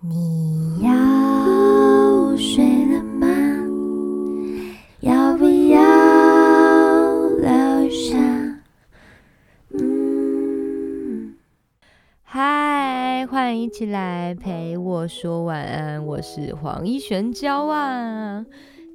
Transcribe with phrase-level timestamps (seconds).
[0.00, 3.26] 你要睡了吗？
[5.00, 5.80] 要不要
[7.38, 8.14] 留下？
[9.70, 11.34] 嗯，
[12.22, 18.44] 嗨，欢迎一起来陪我说晚安，我是黄一璇娇啊。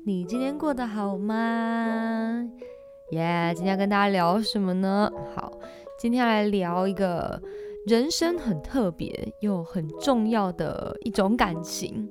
[0.06, 2.48] 你今天过得好吗？
[3.10, 5.12] 耶，今天要跟大家聊什么呢？
[5.36, 5.52] 好，
[6.00, 7.42] 今天来聊一个
[7.86, 12.08] 人生很特别又很重要的一种感情。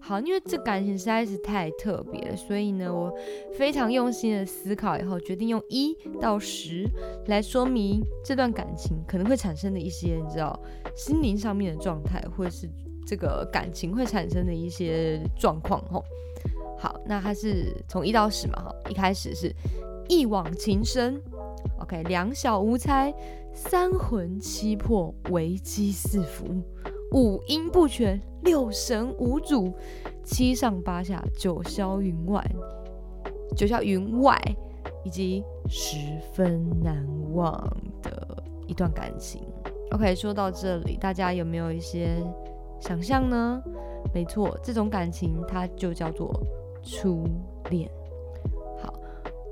[0.00, 3.10] 好，因为这感情实在是太特别了，所以呢，我
[3.56, 6.86] 非常用心的思考以后，决定用一到十
[7.26, 10.60] 来说明这段感情可能会产生的一些，你知道，
[10.94, 12.68] 心灵上面的状态，或者是
[13.06, 15.82] 这个感情会产生的一些状况。
[15.90, 16.04] 吼，
[16.78, 19.50] 好，那它是从一到十嘛，哈，一开始是。
[20.06, 21.18] 一往情深
[21.80, 23.10] ，OK，两小无猜，
[23.54, 26.44] 三魂七魄，危机四伏，
[27.12, 29.72] 五音不全，六神无主，
[30.24, 32.44] 七上八下，九霄云外，
[33.56, 34.36] 九霄云外，
[35.04, 35.96] 以及十
[36.32, 37.54] 分难忘
[38.02, 39.40] 的一段感情。
[39.92, 42.16] OK，说到这里，大家有没有一些
[42.80, 43.62] 想象呢？
[44.12, 46.42] 没错，这种感情它就叫做
[46.82, 47.24] 初
[47.70, 47.88] 恋。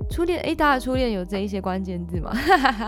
[0.09, 2.31] 初恋，哎，大家的初恋有这一些关键字吗？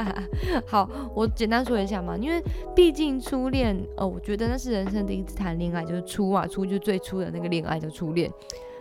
[0.67, 2.41] 好，我简单说一下嘛，因为
[2.75, 8.31] 毕竟初恋，哦，我觉得那是人生第一次谈恋爱，就是初啊，初就最初的那个恋爱叫初恋。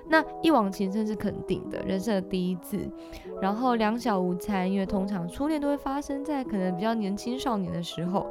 [0.07, 2.79] 那一往情深是肯定的，人生的第一次。
[3.41, 8.27] 然后两小无猜，因为通常初恋都会发生在可能比较年轻少年的时候，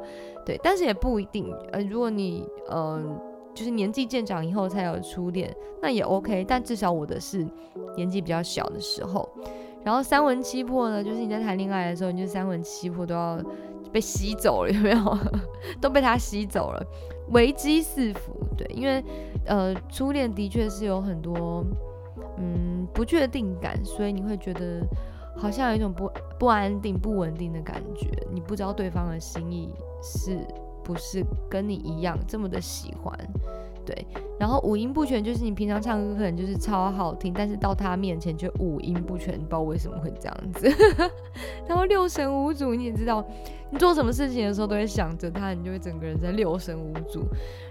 [0.46, 1.52] 对，但是也不一定。
[1.72, 3.18] 呃，如果你，嗯，
[3.52, 6.44] 就是年纪渐长以后才有初恋，那也 OK。
[6.46, 7.44] 但至少我的是
[7.96, 9.28] 年纪比较小的时候。
[9.84, 13.38] 然后三魂七魄呢，就是你在谈恋爱的时候，你就三魂七魄都要
[13.92, 15.18] 被吸走了， 有没有？
[15.80, 16.82] 都被他吸走了，
[17.30, 18.32] 危机四伏。
[18.56, 19.04] 对，因为
[19.46, 21.64] 呃，初恋的确是有很多
[22.38, 24.80] 嗯不确定感，所以你会觉得
[25.36, 30.38] 好像有一种不不安定、不稳定的感觉，你不知道对方的心意是
[30.82, 33.12] 不是跟你一样这么的喜欢。
[33.84, 34.06] 对，
[34.38, 40.68] 然后五音不全就是你平常唱歌可能就是超好听，但是到他面前却五音不全，不知道为什么会这样子。
[41.68, 43.24] 然后六神无主，你也知道，
[43.70, 47.26] 你做什么事情的时候都会想着他，你就会整个人在六神无主。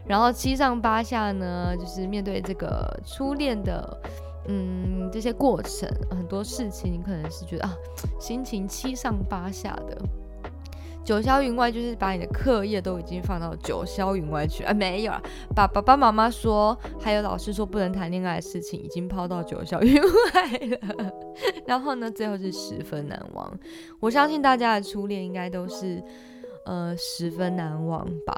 [0.06, 3.98] 然后七上八下呢，就是面对这个初恋的，
[4.48, 7.76] 嗯，这些过程，很多事情你可能是觉得啊，
[8.20, 9.98] 心情七上八下的。
[11.04, 15.22] 九霄云外就是把你的课业都已经放到九霄云外去了，没有啊，
[15.56, 21.12] 把爸爸妈妈说，还有老师说不能谈恋爱的事情已经抛到九霄云外了。
[21.68, 23.60] 然后呢，最后是十分难忘。
[24.00, 26.02] 我相信大家的初恋应该都是
[26.66, 28.36] 呃十分难忘吧，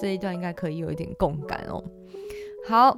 [0.00, 1.82] 这一段应该可以有一点共感哦。
[2.66, 2.96] 好，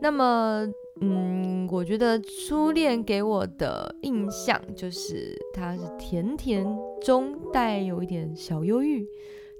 [0.00, 0.66] 那么。
[1.00, 6.64] 嗯，我觉得初恋给我的印象就是它是甜甜
[7.02, 9.04] 中带有一点小忧郁，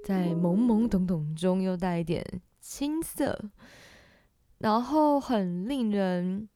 [0.05, 2.23] 在懵懵懂懂中又带一点
[2.61, 3.37] 青涩，
[4.59, 6.47] 然后很令人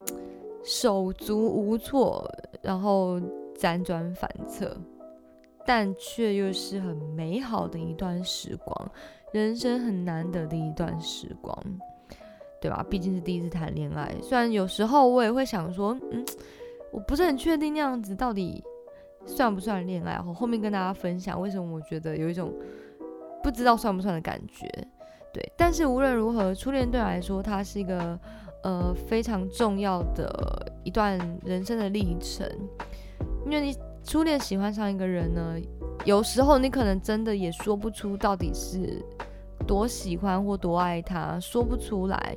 [0.64, 2.26] 手足无措，
[2.62, 3.20] 然后
[3.58, 4.76] 辗转反侧，
[5.66, 8.92] 但却又是很美好的一段时光，
[9.34, 11.62] 人生很难得的一段时光。
[12.62, 12.86] 对吧？
[12.90, 16.26] 毕竟是第一次谈恋爱，虽然有时候我也会想说，嗯，
[16.92, 18.62] 我不是很确定那样子到底
[19.26, 20.20] 算不算恋爱。
[20.28, 22.54] 我后面跟大家分享为什么我觉得有一种
[23.42, 24.68] 不知道算不算的感觉。
[25.32, 28.20] 对，但是无论如何，初恋对我来说，它是一个
[28.64, 32.46] 呃非常重要的一段人生的历程。
[33.46, 35.56] 因为你初恋喜欢上一个人呢，
[36.04, 39.02] 有时候你可能真的也说不出到底是。
[39.70, 42.36] 多喜欢或多爱他，说不出来。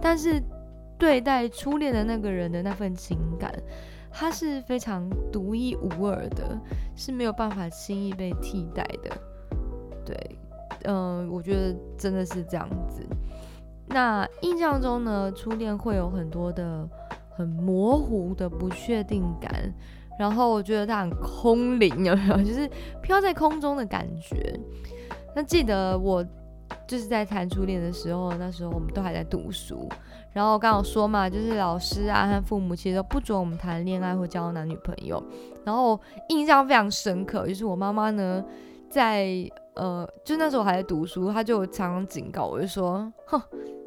[0.00, 0.42] 但是
[0.96, 3.52] 对待初恋的那个人的那份情感，
[4.10, 6.58] 他是非常独一无二的，
[6.96, 9.10] 是没有办法轻易被替代的。
[10.06, 10.38] 对，
[10.84, 13.06] 嗯，我觉得真的是这样子。
[13.86, 16.88] 那印象中呢，初恋会有很多的
[17.28, 19.52] 很模糊的不确定感，
[20.18, 22.36] 然后我觉得它很空灵，有没有？
[22.42, 22.66] 就是
[23.02, 24.58] 飘在空中的感觉。
[25.36, 26.24] 那记得我。
[26.86, 29.88] 就是在谈初恋的时候，那时候我们都还在读书，
[30.32, 35.22] 然后我刚好说嘛，就是老师啊和父母其实都不准我们谈恋爱或交男女朋友，
[35.64, 38.44] 然后印象非常深刻，就是我妈妈呢，
[38.88, 39.26] 在
[39.74, 43.40] 呃，就那时候还在读书，她就常常警告我，就说，哼，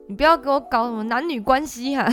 [0.07, 2.07] 你不要给我搞什么男女关系哈，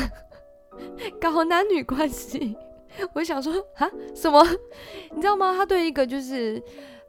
[1.21, 2.57] 搞男女关系，
[3.15, 4.45] 我想说啊什么，
[5.15, 5.55] 你知道吗？
[5.57, 6.63] 她对一个就是。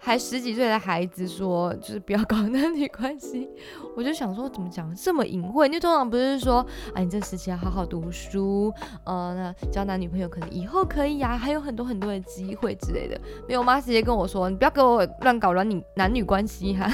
[0.03, 3.47] 还十几岁的孩子说，就是不要搞男女关系，
[3.95, 5.67] 我就想说怎么讲这么隐晦？
[5.67, 6.65] 因为通常不是说
[6.95, 8.73] 啊，你这时期要好好读书，
[9.05, 13.15] 呃，那交男女朋友可能以后可以啊，还有很多很多的机会之类的。
[13.47, 16.91] 没有，我妈直接跟我说，你不要给我乱搞男女男女关系哈。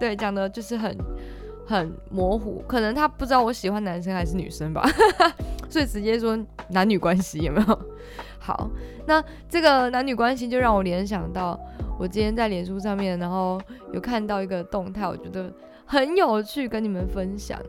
[0.00, 0.98] 对，讲的就是很
[1.64, 4.84] 很模糊，可能他不知道我喜欢男生还是女生吧，
[5.70, 6.36] 所以直接说
[6.70, 7.80] 男女关系有没有？
[8.48, 8.70] 好，
[9.04, 11.60] 那这个男女关系就让我联想到，
[11.98, 13.60] 我今天在脸书上面，然后
[13.92, 15.52] 有看到一个动态，我觉得
[15.84, 17.60] 很有趣，跟你们分享。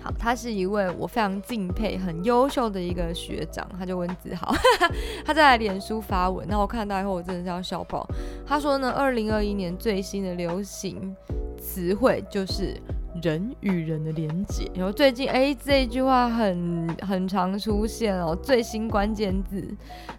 [0.00, 4.54] 好，他是一位我非常敬佩、很优秀的一个学长，他就温子豪，
[5.26, 8.06] 他在脸书发文，那我看到以后，我真的是要笑爆。
[8.46, 11.16] 他说呢，二零二一年最新的流行
[11.60, 12.80] 词汇就是。
[13.22, 19.62] 人与人的连接，然后最近哎这句话很很常出现哦，最新关键字，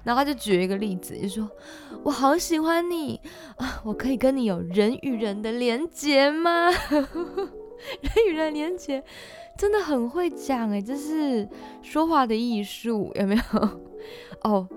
[0.04, 1.50] 然后他就举一个例子，就说
[2.04, 3.20] 我好喜欢你
[3.58, 6.70] 啊，我可以跟你有人与人的连接吗？
[8.02, 9.02] 人与人连接
[9.58, 11.48] 真的很会讲哎，这是
[11.82, 13.80] 说话的艺术，有没有？
[14.44, 14.68] 哦，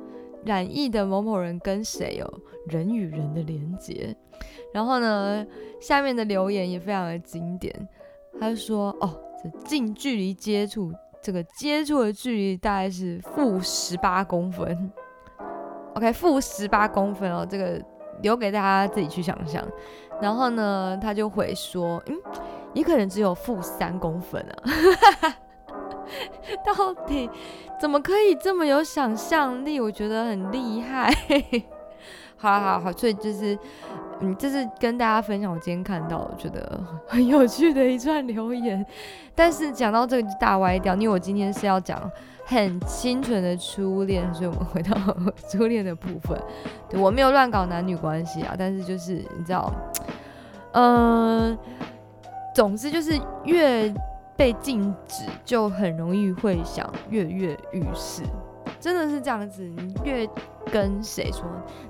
[0.44, 4.16] 染艺的某某人跟谁有人与人的连接？
[4.72, 5.46] 然后呢，
[5.80, 7.88] 下面的留言也非常的经典。
[8.40, 9.10] 他就说：“哦，
[9.42, 10.92] 这近距离接触，
[11.22, 14.92] 这个接触的距离大概是负十八公分。
[15.94, 17.80] OK，负十八公分哦，这个
[18.22, 19.62] 留给大家自己去想象。
[20.20, 22.16] 然后呢，他就会说：嗯，
[22.74, 25.36] 也可能只有负三公分啊。
[26.64, 27.30] 到底
[27.80, 29.80] 怎么可以这么有想象力？
[29.80, 31.12] 我觉得很厉害。
[32.36, 33.56] 好好好，所以就是。”
[34.22, 38.84] 嗯，这是跟大家分享我今天看到我觉得 很有趣的一串留言，
[39.34, 42.08] 但是讲到这个就大歪掉，因为我今天是要讲
[42.44, 44.96] 很清纯的初恋，所以我们回到
[45.50, 46.40] 初恋的部分。
[46.88, 49.72] 对我没有乱搞男女关系啊，但是就是你知道，
[50.72, 51.58] 嗯，
[52.54, 53.92] 总之就是越
[54.36, 58.22] 被禁止，就很容易会想跃跃欲试。
[58.82, 60.28] 真的是这样子，你越
[60.72, 61.44] 跟谁说，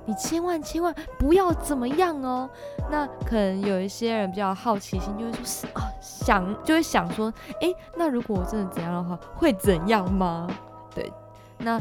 [0.05, 2.47] 你千万千万不要怎么样哦。
[2.91, 10.47] 那可能有一些人比较好奇心，就会说是啊，想就会想说，哎，那如果我真的怎样的话，会怎样吗？
[10.93, 11.11] 对，
[11.57, 11.79] 那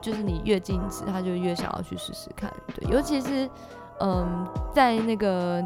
[0.00, 2.50] 就是你越禁止，他就越想要去试试看。
[2.74, 3.46] 对，尤其是
[4.00, 5.62] 嗯，在那个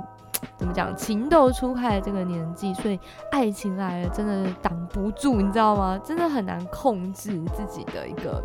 [0.56, 2.98] 怎么讲情窦初开的这个年纪，所以
[3.30, 5.96] 爱情来了真的挡不住，你知道吗？
[6.04, 8.42] 真的很难控制自己的一个。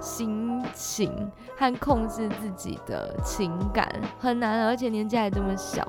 [0.00, 3.86] 心情和控制自己的情感
[4.18, 5.86] 很难，而且年纪还这么小。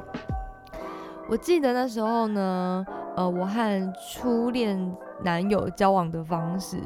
[1.29, 2.85] 我记得那时候呢，
[3.15, 6.77] 呃，我和初恋男友交往的方式，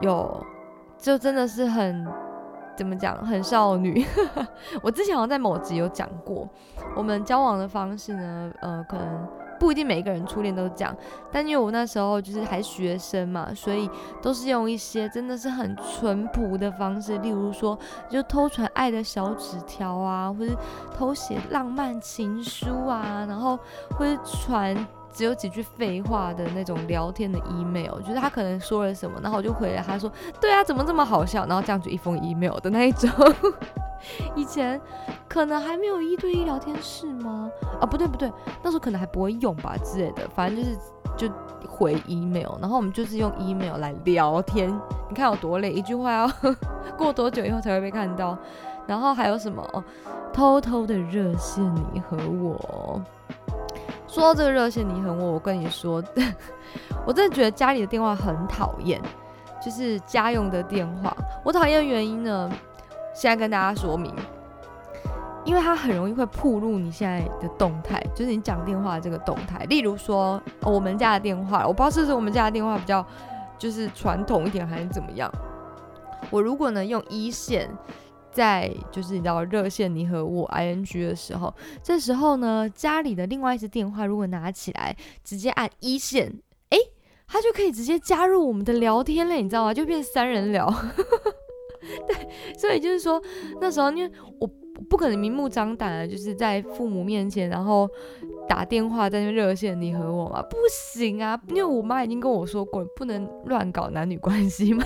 [0.00, 0.44] 有
[0.98, 2.06] 就真的是很
[2.76, 4.04] 怎么讲，很少女。
[4.82, 6.46] 我之前好像在某集有讲过，
[6.94, 9.28] 我们交往的方式呢，呃，可能。
[9.64, 10.94] 不一定每一个人初恋都这样，
[11.32, 13.88] 但因为我那时候就是还学生嘛，所以
[14.20, 17.78] 都是用一些真的是很淳朴的方式，例如说
[18.10, 20.54] 就偷传爱的小纸条啊，或者
[20.94, 23.58] 偷写浪漫情书啊，然后
[23.98, 24.76] 或者传
[25.10, 33.08] 只有几句废话的那种聊天的 email，就是他可能说了什么，然后我就回了他说，对啊，怎么这么好笑，然后这样就一封 email 的那一种。
[34.34, 34.80] 以前
[35.28, 37.50] 可能还没有一对一聊天室吗？
[37.80, 40.28] 啊，不对不对，那时候可能还不会用吧之类的。
[40.34, 40.78] 反正就是
[41.16, 41.34] 就
[41.68, 44.68] 回 email，然后我们就是用 email 来聊天。
[45.08, 46.30] 你看有多累，一句话要
[46.96, 48.36] 过多久以后才会被看到？
[48.86, 49.84] 然后还有什么？
[50.32, 53.00] 偷偷的热线你和我。
[54.08, 56.02] 说到这个热线你和我，我跟你说，
[57.06, 59.00] 我真的觉得家里的电话很讨厌，
[59.64, 61.16] 就是家用的电话。
[61.44, 62.50] 我讨厌的原因呢？
[63.14, 64.12] 现在跟大家说明，
[65.44, 69.64] 因为它很容易会暴露你现在的动态，就是你讲电话这个动态。
[69.66, 73.06] 例如说，我们家的电话，我不知道是不是我们家的电话比较
[73.56, 75.32] 就是传统一点，还是怎么样。
[76.30, 77.70] 我如果呢用一线，
[78.32, 86.32] 在就是你知道热线你和我 i n g 的时候，这时候呢家里的另外一只电话如果拿起来，直接按一线，
[86.70, 86.78] 哎，
[87.28, 89.72] 它就可以直接加入我们的聊天了，你知道吗？
[89.72, 90.74] 就变三人聊。
[92.08, 92.16] 对，
[92.58, 93.20] 所以就是说，
[93.60, 94.46] 那时候因为我
[94.88, 97.88] 不可能明目张胆的，就是在父母面前，然后
[98.48, 104.84] 打电话在那热线你和我嘛，不行啊，因为我妈已经跟我说过，不能乱搞男女关系嘛。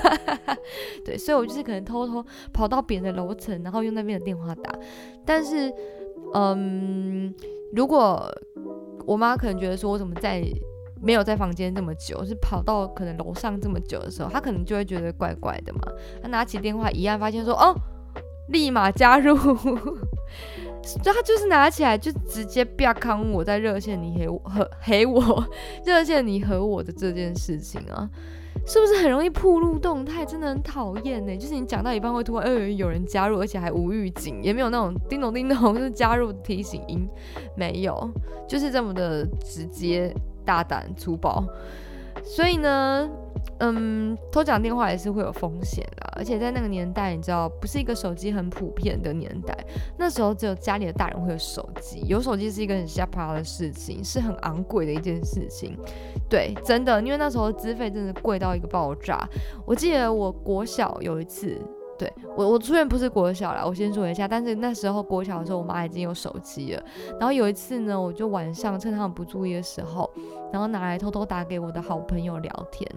[1.04, 4.78] 对，所以我就是可能偷偷跑到别人的楼层，然后用那边的电话打。
[5.24, 5.72] 但是，
[6.34, 7.34] 嗯，
[7.72, 8.30] 如果
[9.06, 10.42] 我妈可能觉得说我怎么在。
[11.00, 15.80] 没有在房间这么久，是跑到可能楼上这么久的时候，他可能就会觉得怪怪的嘛。
[16.22, 17.74] 他拿起电话一按，发现说：“哦，
[18.48, 19.36] 立马加入。
[21.02, 25.44] ”就他就是拿起来就直接不要看我在热线你和我和黑我
[25.84, 28.08] 热线你和我的这件事情啊，
[28.66, 30.24] 是不是很容易暴露动态？
[30.24, 31.36] 真的很讨厌呢。
[31.36, 37.06] 就是你讲到一半会突然呃有人加入，而且还无预警，也没有那种叮咚叮咚就是加入提醒音，
[37.54, 38.10] 没有，
[38.48, 40.14] 就是这么的直接、
[40.48, 41.44] 大胆、粗暴。
[42.24, 43.06] 所以呢。
[43.60, 49.56] 嗯，偷讲电话也是会有风险的，而且在那个年代，你知道，不是一个手机很普遍的年代。
[49.96, 55.76] 那时候只有家里的大人会有手机，有手机是一个很吓怕的事情，是很昂贵的一件事情。
[56.28, 59.28] 对，真的，因为那时候资费真的贵到一个爆炸。
[59.66, 61.60] 我记得我国小有一次，
[61.98, 64.28] 对我我出院不是国小啦，我先说一下。
[64.28, 66.82] 但是那时候国小的时候，我妈已经有手机了。
[67.18, 70.08] 然后有一次呢，我就晚上趁他们不注意的时候，
[70.52, 72.88] 然后拿来偷偷打给我的好朋友聊天。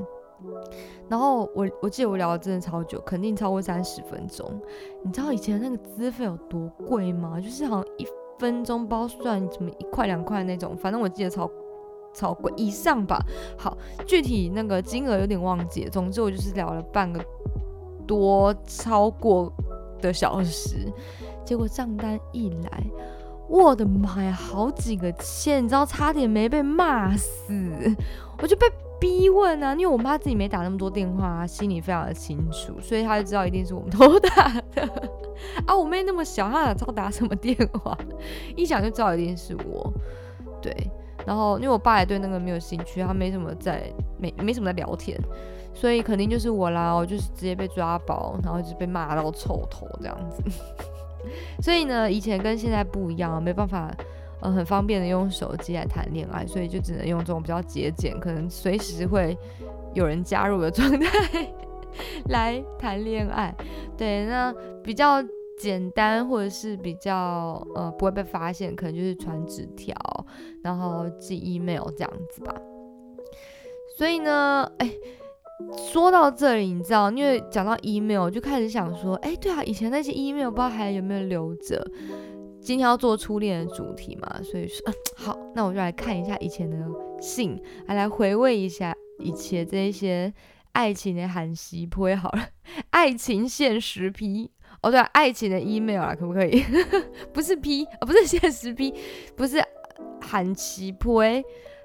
[1.07, 4.49] 然后我我记得我聊了真的超久，肯定超过三十分钟。
[5.03, 7.39] 你知道以前那个资费有多贵吗？
[7.39, 8.07] 就是好像一
[8.39, 11.47] 分钟包算什么一块两块那种，反正我记得超
[12.11, 13.23] 超贵以上吧。
[13.55, 13.77] 好，
[14.07, 15.87] 具体那个金额有点忘记。
[15.89, 17.23] 总之我就是聊了半个
[18.11, 19.49] 多超过
[20.01, 20.91] 的小时，
[21.45, 22.83] 结果账单一来，
[23.47, 27.95] 我的妈呀，好几个千，你知道差点没被骂死，
[28.41, 28.65] 我就被。
[29.01, 34.87] 逼问啊，因为我妈自己没打那么多电话，心里非常的清楚，所以她就知道一定是我们偷打的
[35.65, 35.75] 啊。
[35.75, 37.97] 我妹那么小，她哪知道打什么电话？
[38.55, 39.91] 一想就知道一定是我。
[40.61, 40.71] 对，
[41.25, 45.19] 然后因为我爸也对那个没有兴趣，他没什么在没没什么在聊天，
[45.73, 46.93] 所以肯定就是我啦。
[46.93, 50.43] 我就是直接被抓包，然后就被骂到臭头这样子。
[51.61, 53.91] 所以呢，以前跟现在不一样，没办法。
[54.43, 59.37] 呃，很方便的用手机来谈恋爱，所以就只能用这种比较节俭，可能随时会
[59.93, 61.53] 有人加入的状态
[62.29, 63.55] 来谈恋爱。
[63.95, 64.51] 对，那
[64.81, 65.23] 比较
[65.59, 69.95] 简单或者是比较呃不会被发现，可能就是传纸条，
[70.63, 72.51] 然后寄 email 这样子吧。
[73.95, 74.91] 所以呢，哎，
[75.77, 81.85] 说到这里，你知道，因为讲到 email，就开始想说，哎，对啊，以前那些 email 不知道还有没有留着。
[82.61, 86.77] 今天要做初恋的主题嘛，所以说，好，那我就来看一下以前的
[87.19, 90.31] 信，来来回味一下以前这一些
[90.73, 92.47] 爱情的喊息铺好了，
[92.91, 94.51] 爱情现实批
[94.83, 96.63] 哦，对，爱情的 email 啊，可不可以？
[97.33, 98.93] 不是批，不是现实批，
[99.35, 99.59] 不是
[100.21, 101.19] 喊息铺，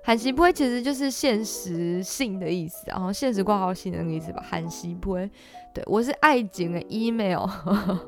[0.06, 5.18] 韩熙波其实就是现实性的意思，然后现实挂号信的那个意思吧，韩熙波，
[5.75, 7.44] 对我是爱情的 email，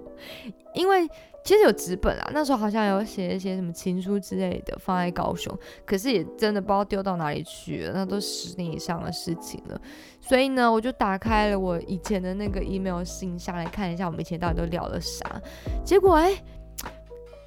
[0.74, 1.08] 因为。
[1.44, 9.80] 其实有纸本啊，那时候好像有写一些什么情书之类的放在高雄，可是也真的不知道丢到哪里去了，那都十年以上的事情了。
[10.20, 15.40] 所以呢，我就打开了我以前的那个 email 信箱来看一下，我们以前到底都聊了啥。
[15.82, 16.32] 结果哎，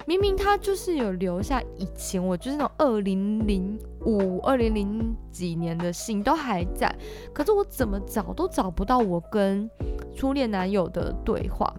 [0.06, 6.94] 明明他就是有留下以前我就是那种二零零五、二零零几年的信都还在，
[7.32, 9.70] 可是我怎么找都找不到我跟
[10.14, 11.72] 初恋男友的对话。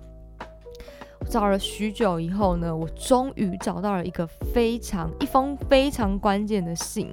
[1.29, 7.09] 找了许久以后呢，我终于找到了一个非常一封非常关键的信。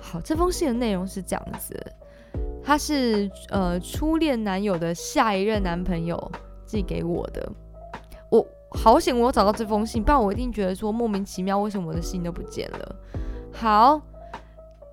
[0.00, 1.74] 好，这封信的内容是这样子，
[2.62, 6.30] 他是呃初恋男友的下一任男朋友
[6.64, 7.50] 寄给我的。
[8.30, 12.96] 我好险，我找到这封信，不然我一定觉得说莫名其妙，为什么我的信都不见了。
[13.52, 14.00] 好，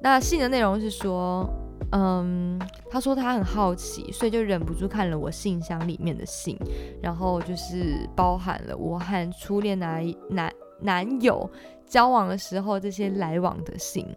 [0.01, 1.47] 那信的内容是说。
[1.95, 2.59] 嗯，
[2.89, 6.57] 他说他很好奇，所以就忍不住看了我信箱里面的信，
[7.03, 11.47] 然后就是包含了我和初恋男男男友
[11.85, 14.07] 交往的时候这些来往的信，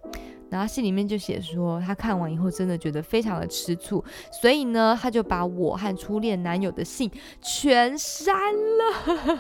[0.51, 7.11] 然后信里面就写说他看完以后真的觉得非常的吃醋，所以呢他就把我和初恋男友的信
[7.43, 8.85] 全删了。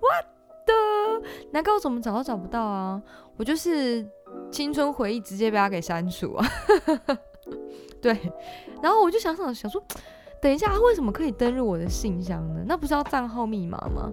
[0.00, 0.08] 我
[0.66, 3.02] 的，难怪我怎么找都找不到啊！
[3.36, 4.06] 我就是。
[4.52, 6.46] 青春回忆直接被他给删除啊！
[8.00, 8.12] 对，
[8.82, 9.82] 然后我就想想想说，
[10.40, 12.62] 等一下他为什么可以登入我的信箱呢？
[12.66, 14.12] 那不是要账号密码吗？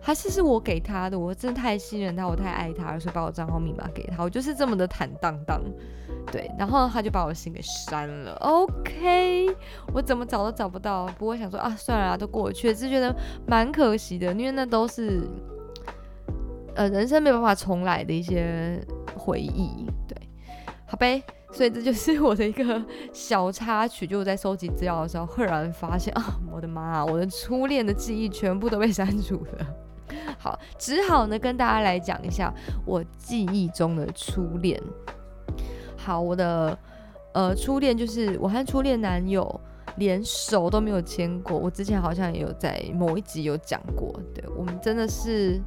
[0.00, 1.18] 还是是我给他的？
[1.18, 4.22] 我真的太信任他，我太爱他了，所以把我账号密码给他。
[4.22, 5.62] 我就是这么的坦荡荡。
[6.30, 8.34] 对，然后他就把我的信给删了。
[8.40, 9.48] OK，
[9.92, 11.06] 我怎么找都找不到。
[11.18, 13.14] 不过想说啊，算了，都过去了，只是觉得
[13.46, 15.22] 蛮可惜的，因为那都是
[16.74, 18.78] 呃人生没办法重来的一些。
[19.16, 20.16] 回忆，对，
[20.86, 24.06] 好呗，所以这就是我的一个小插曲。
[24.06, 29.66] 就是在收集资料的时候，赫然发现啊，我的妈，我的初恋的记忆全部都被删除了。
[30.38, 32.52] 好，只好呢跟大家来讲一下
[32.86, 34.80] 我记忆中的初恋。
[35.96, 36.76] 好，我的
[37.34, 39.60] 呃初恋就是我和初恋男友
[39.96, 41.56] 连手都没有牵过。
[41.56, 45.60] 我之前好像也有在某一集有讲过，对我们真的是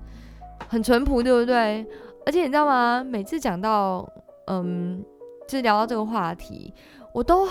[0.68, 1.86] 很淳朴，对不对？
[2.26, 3.04] 而且你知道吗？
[3.04, 4.08] 每次讲到
[4.48, 5.04] 嗯，
[5.48, 6.74] 就聊到这个话题，
[7.14, 7.48] 我都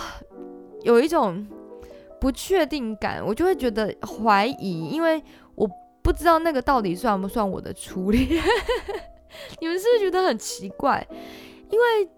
[0.82, 1.46] 有一种
[2.20, 5.22] 不确定感，我就会觉得怀疑，因为
[5.54, 5.68] 我
[6.02, 8.26] 不知道那个到底算不算我的初恋。
[9.60, 11.06] 你们是不是觉得很奇怪？
[11.70, 12.08] 因为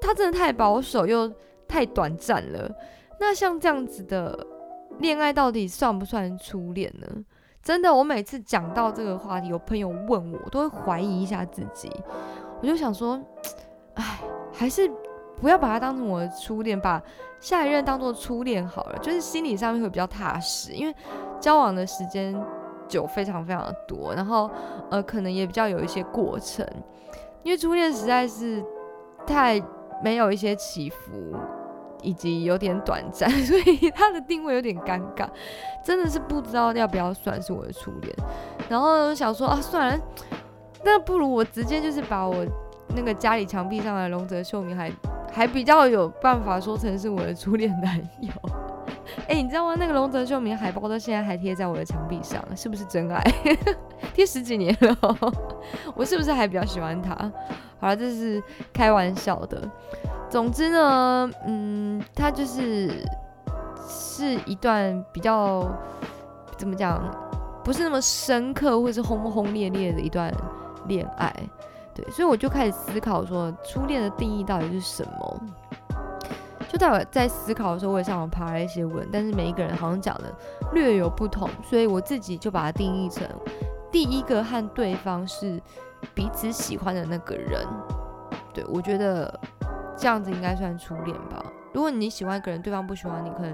[0.00, 1.30] 他真的太保守又
[1.68, 2.70] 太短暂了。
[3.20, 4.46] 那像这样子的
[4.98, 7.06] 恋爱，到底算不算初恋呢？
[7.62, 11.90] 真的，我每次讲到这个话题，有朋友问我，都会怀疑一下自己。
[12.60, 13.20] 我就想说，
[13.94, 14.20] 哎，
[14.52, 14.90] 还是
[15.42, 17.02] 不要把它当成我的初恋，把
[17.40, 20.72] 下一任当做初恋好了，就是心理上面会比较踏实。
[20.72, 20.94] 因为
[21.40, 22.32] 交往的时间
[22.86, 24.48] 久，非常非常的多，然后
[24.88, 26.66] 呃，可能也比较有一些过程。
[27.42, 28.64] 因为初恋实在是
[29.26, 29.60] 太
[30.02, 31.34] 没有一些起伏。
[32.04, 35.24] 以及有点短暂， 所以他的定位有点尴尬，
[35.84, 38.12] 真的是不知道要不要算是我的初恋。
[38.68, 40.04] 然后想说啊，算了，
[40.84, 42.44] 那不如我直接就是把我
[42.94, 44.92] 那个家里墙壁上的龙泽秀明还
[45.32, 48.30] 还比较有办法说成是我的初恋男友。
[49.28, 49.74] 哎，你知道吗？
[49.78, 53.22] 那个龙泽秀明海报到现在还贴在我的墙壁上，是不是真爱？
[54.14, 54.96] 贴十几年了，
[55.94, 57.14] 我是不是还比较喜欢他？
[57.78, 59.68] 好了，这是开玩笑的。
[60.30, 63.04] 总之呢，嗯，他就是
[63.86, 65.68] 是一段比较
[66.56, 67.02] 怎么讲，
[67.62, 70.32] 不是那么深刻或是轰轰烈烈的一段
[70.86, 71.34] 恋爱，
[71.94, 75.40] 对，所以我就开始思考说，初恋的定义到底是什么？
[76.68, 80.34] 就在我在思考的时候，我也上网爬了一些文，但是每一个人好像讲的
[80.72, 83.26] 略有不同，所以我自己就把它定义成
[83.90, 85.60] 第一个和对方是
[86.14, 87.66] 彼此喜欢的那个人，
[88.52, 89.40] 对我觉得。
[89.94, 91.44] 这样子应该算初恋吧。
[91.72, 93.52] 如果你喜欢一个人，对方不喜欢你，可能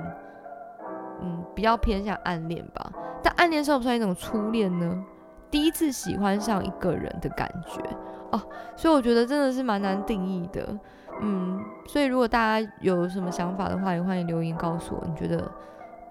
[1.21, 2.91] 嗯比较偏向暗恋吧。
[3.23, 5.05] 但暗恋算不算一种初恋呢？
[5.51, 7.83] 第一次喜欢上一个人的感觉
[8.31, 8.41] 哦，
[8.77, 10.79] 所以我觉得真的是蛮难定义的。
[11.21, 15.05] 嗯，所以如果大家有什么想法的话，也欢迎留言告诉我。
[15.07, 15.51] 你觉得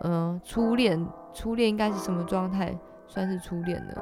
[0.01, 2.77] 嗯初恋初恋应该是什么状态
[3.07, 3.93] 算是初恋呢？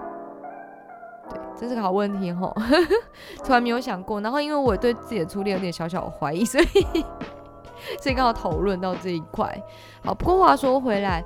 [1.29, 2.55] 对，这是个好问题吼，
[3.43, 4.21] 从来没有想过。
[4.21, 6.65] 然后因为我对自己的初恋有点小小的怀疑，所以
[8.01, 9.55] 所以刚好讨论到这一块。
[10.03, 11.23] 好，不过话说回来，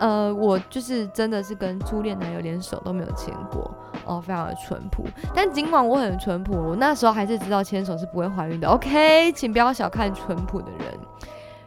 [0.00, 3.70] 呃，我就是真的是跟初恋男友连手都没有牵过
[4.06, 5.04] 哦，非常的淳朴。
[5.34, 8.66] 但尽管我很淳朴，我那时候还是知道牵手是不会怀孕的。
[8.66, 10.98] OK，请不要小看淳朴的人。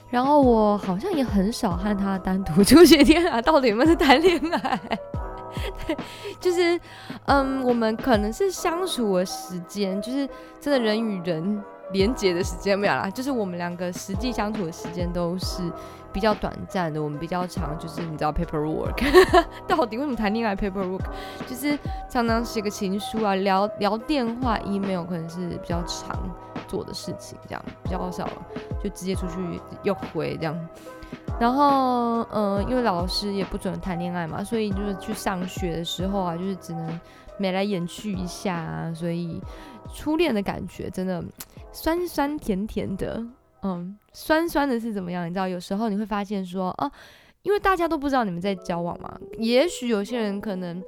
[0.10, 3.04] 然后我好像也很少和他单独 出去。
[3.04, 4.80] 天啊，到底有没有在谈恋爱？
[5.86, 5.96] 对，
[6.40, 6.80] 就是，
[7.26, 10.28] 嗯，我们可能是相处的时间，就是
[10.60, 15.62] 真的人与人连接的时间没有啦，就是我们两个实际相处的时间都是
[16.14, 19.04] 比较短暂的，我们比较长，就是你知道 paperwork，
[19.68, 21.02] 到底为什么谈恋爱 paperwork，
[21.48, 21.78] 就是
[22.10, 26.18] 常常写个情书啊，聊聊电话 email 可能是比较常
[26.68, 28.30] 做的事情，这样比较少
[28.82, 30.56] 就直接出去又回这样。
[31.40, 37.00] 然后，嗯，因为老师也不准谈恋爱嘛，所以就是去上学的时候啊，就是只能
[37.38, 38.94] 眉来眼去一下啊。
[38.94, 39.42] 所以
[39.94, 41.24] 初恋的感觉真的
[41.74, 43.24] 酸酸甜甜的，
[43.64, 45.26] 嗯，酸酸的是怎么样？
[45.26, 46.92] 你知道，有时候你会发现说，啊，
[47.42, 50.84] 因为大家都不知道你们在交往嘛，也许有些人可能。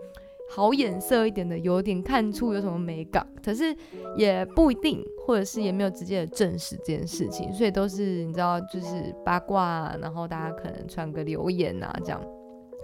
[0.48, 3.76] 好眼色一点的，有点看出有什么美感，可是
[4.16, 12.22] 也不一定，或者是也没有直接的证实这件事情，所以都是你知道，就是八卦，然后大家可能传个留言啊这样。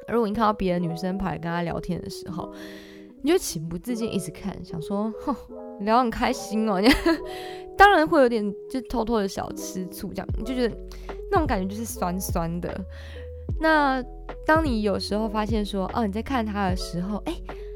[0.08, 2.52] 如果你看到别的女生跑来跟他聊天的时候，
[3.22, 5.36] 你就情不自禁一直看，想说，哼，
[5.82, 6.82] 聊很开心哦，
[7.82, 10.78] 当然会有点就偷偷的小吃醋，这样你就觉得
[11.32, 12.80] 那种感觉就是酸酸的。
[13.60, 14.04] 那
[14.46, 17.34] 当你有时候发现说，哦，你在看他的时候，哎，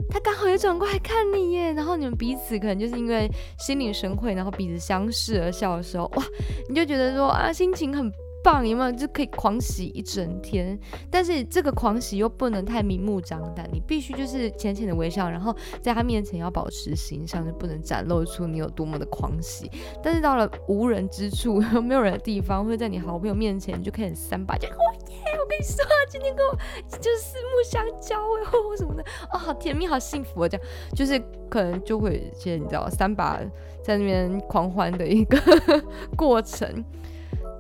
[0.08, 6.24] 他刚好也转过来看你耶，然后你们彼此可能就是因为心领神会，然后彼此相视而笑的时候，哇，
[6.70, 8.12] 你就觉得说啊，心情很。
[8.46, 10.80] 棒有没有就可以狂喜一整天？
[11.10, 19.70] 但是这个狂喜又不能太明目张胆，你必须就是浅浅的微笑，然后在他面前要保持形象，就不能展露出你有多么的狂喜。
[20.04, 24.76] 但是到了无人之处、没有人的地方，会在你好朋友面前，你就可以三把就哇
[25.10, 25.40] 耶！
[25.40, 26.54] 我跟你说，今天跟我
[27.00, 29.04] 就是四目相交哎，或什么的
[29.34, 30.48] 哦，好甜蜜，好幸福啊！
[30.48, 33.42] 这样就是可能就会些你知道三把
[33.84, 35.38] 在那边狂欢的一个
[36.16, 36.86] 过程。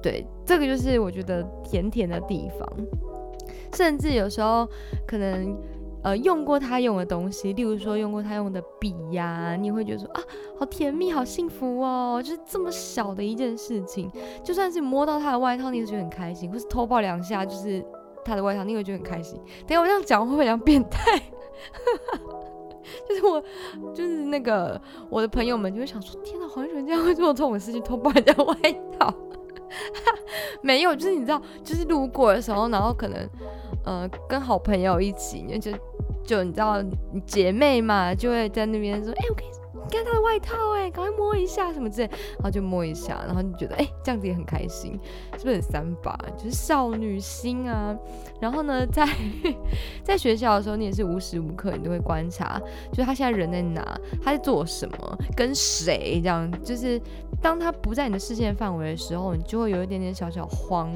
[0.05, 2.69] 对，这个就是我觉得甜甜的地方，
[3.73, 4.69] 甚至有时候
[5.07, 5.57] 可能，
[6.03, 10.21] 呃用过他用的东西，例如说用过他用的笔呀，你会觉得说啊，
[10.59, 14.11] 好甜蜜，好幸福哦，就是这么小的一件事情，
[14.43, 17.83] 就算是摸到他的外套，你也觉得很开心，或是偷抱两下，就是
[18.23, 19.41] 他的外套，你也会觉得很开心。
[19.65, 21.19] 等下我这样讲会不会像变态？
[23.09, 23.43] 就是我，
[23.91, 28.55] 就是那个我的朋友们就会想说，天哪，黄一璇这样会做这种事情，偷抱人家外
[28.99, 29.11] 套？
[30.61, 33.29] 没有，就是你知道，就是路过的时候，然后可能
[33.85, 35.71] 呃跟好朋友一起，就
[36.23, 36.83] 就你知道
[37.25, 39.64] 姐妹嘛，就会在那边说，哎，我跟你。
[39.89, 44.99] 看他的外套哎，赶快摸一下什么之类，然后就摸一下，然后你觉得哎这样子也很开心，
[45.37, 46.17] 是不是很三八？
[46.37, 47.95] 就是少女心啊。
[48.39, 49.07] 然后呢，在
[50.03, 52.59] 在学校的时候，你也是无时无刻你都会观察，
[52.91, 56.51] 就是他现在人在哪，他在做什么，跟谁这样。
[56.63, 57.01] 就是
[57.41, 60.91] 当他不在你的视线范围的时候，你就会有一点点小小慌，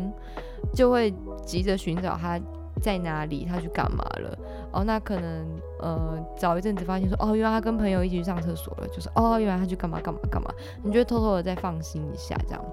[0.74, 1.14] 就会
[1.46, 2.40] 急着寻找他。
[2.80, 3.46] 在哪里？
[3.46, 4.38] 他去干嘛了？
[4.72, 5.46] 哦，那可能
[5.80, 10.50] 呃，找一阵子发现说，哦，原来他跟朋友一起去上厕所了，就是哦，原来他去干嘛干嘛干嘛？
[10.84, 12.64] 你就偷偷的再放心一下这样。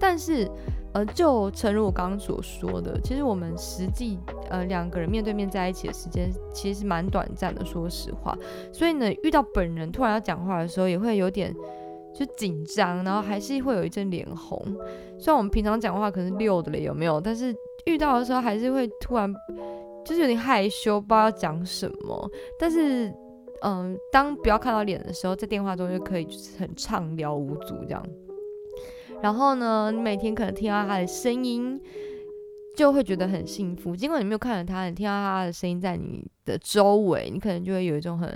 [0.00, 0.50] 但是
[0.92, 4.18] 呃，就诚如我刚刚所说的，其实我们实际
[4.48, 8.36] 呃两个人面对面在一起的时间其实蛮短暂的，说实话。
[8.72, 11.54] 所以呢，遇到本人突然要讲话的时候，也会有点
[12.12, 14.60] 就紧张，然后还是会有一阵脸红。
[15.18, 17.20] 虽然我们平常讲话可能溜的了，有没有？
[17.20, 17.54] 但是
[17.90, 19.32] 遇到的时候还是会突然
[20.04, 22.30] 就是有点害羞，不知道讲什么。
[22.58, 23.12] 但是，
[23.62, 28.02] 嗯，当不要看到脸的时候，在电话中就可以就是很畅聊无阻这样。
[29.20, 31.78] 然后呢，你每天可能听到他的声音，
[32.74, 33.94] 就会觉得很幸福。
[33.94, 38.32] 尽管你没有看到他，你听到他的声音在你的周围，你可能就会有一种很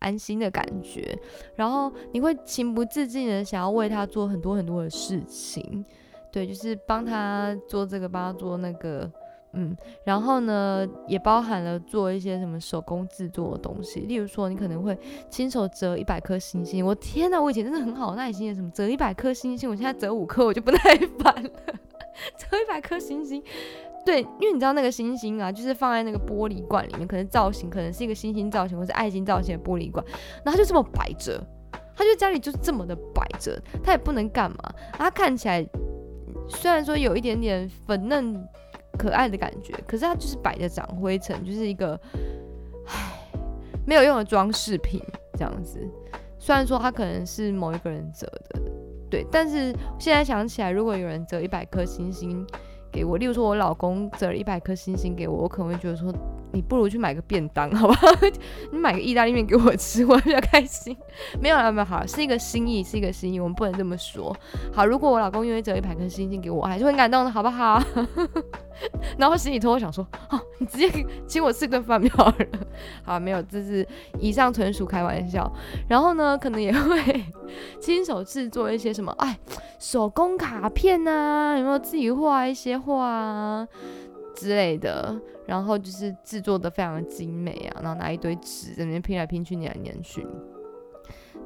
[0.00, 1.16] 安心的感觉。
[1.54, 5.84] 然后你会情不自禁的想要为他做很多很多的事情。
[6.32, 9.10] 对，就是帮他做这个，帮他做那个，
[9.52, 14.98] 嗯，然后呢，也包含了做一些什么手工制作的东西，例如说，你可能会
[15.30, 16.84] 亲手折一百颗星星。
[16.84, 20.78] 我天哪，我以前真的很好耐心的，什么折一百颗星星，我现在折五颗我就不耐
[21.18, 21.50] 烦了。
[22.36, 23.42] 折一百颗星星，
[24.04, 30.04] 对，因为你知道那个星星啊，就是放在那个玻璃罐里面，可能造型可能是一个星星造型，或是爱心造型的玻璃罐，
[30.44, 31.38] 然后就这么摆着，
[31.94, 34.56] 他就家里就是这么的摆着，他也不能干嘛，
[34.92, 35.66] 他看起来。
[36.48, 38.46] 虽然说有一点点粉嫩
[38.98, 42.00] 可爱的感觉，可是它就是摆着长灰尘，就是一个
[42.86, 42.94] 唉
[43.84, 45.02] 没有用的装饰品
[45.34, 45.80] 这样子。
[46.38, 48.60] 虽然说它可能是某一个人折的，
[49.10, 52.46] 对，但是现在想起来，如果有人折一百颗星星
[52.90, 56.12] 给我，例如说我老公折了一百颗星星给我，我可能会觉得说。
[56.56, 58.08] 你不如去买个便当， 好不好？
[58.72, 60.96] 你买个意大利面给我吃，我比较开心。
[61.38, 64.34] 没有了，没有好，是一个心意，是一个心意，我们不能这么说。
[64.72, 67.82] 好，如果我老公愿意折一百颗星星给我，还是很感动的，好不好？
[69.18, 70.90] 然后心里偷偷想说，哦，你直接
[71.26, 72.34] 请我吃顿饭就好了。
[73.04, 73.86] 好，没有，这是
[74.18, 75.50] 以上纯属开玩笑。
[75.88, 77.22] 然后呢，可能也会
[77.80, 79.38] 亲手制作一些什么，哎，
[79.78, 83.68] 手工卡片呐，有没有自己画一些画啊？
[84.36, 90.24] 之类的，然后就是制作的非常精美啊，然后拿一堆纸在里面拼来拼去、粘来粘去。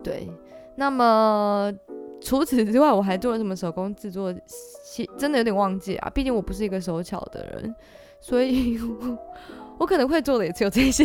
[0.03, 0.29] 对，
[0.76, 1.72] 那么
[2.20, 4.35] 除此之外，我还做了什么手工制作？
[5.16, 7.74] 真的有点忘记啊，毕竟我不是一个手巧的人，
[8.20, 8.76] 所以
[9.79, 11.05] 我可能会做的也只有这些，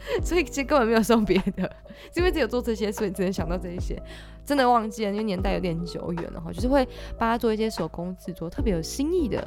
[0.24, 1.70] 所以其实根本没有送别的，
[2.14, 4.00] 因为只有做这些，所以只能想到这一些。
[4.44, 6.84] 真的忘记了，因为年代有点久远了哈，就是会
[7.18, 9.46] 帮他做一些手工制作，特别有新意的。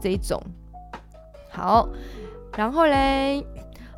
[0.00, 0.40] 这一种
[1.50, 1.88] 好，
[2.56, 3.44] 然后嘞。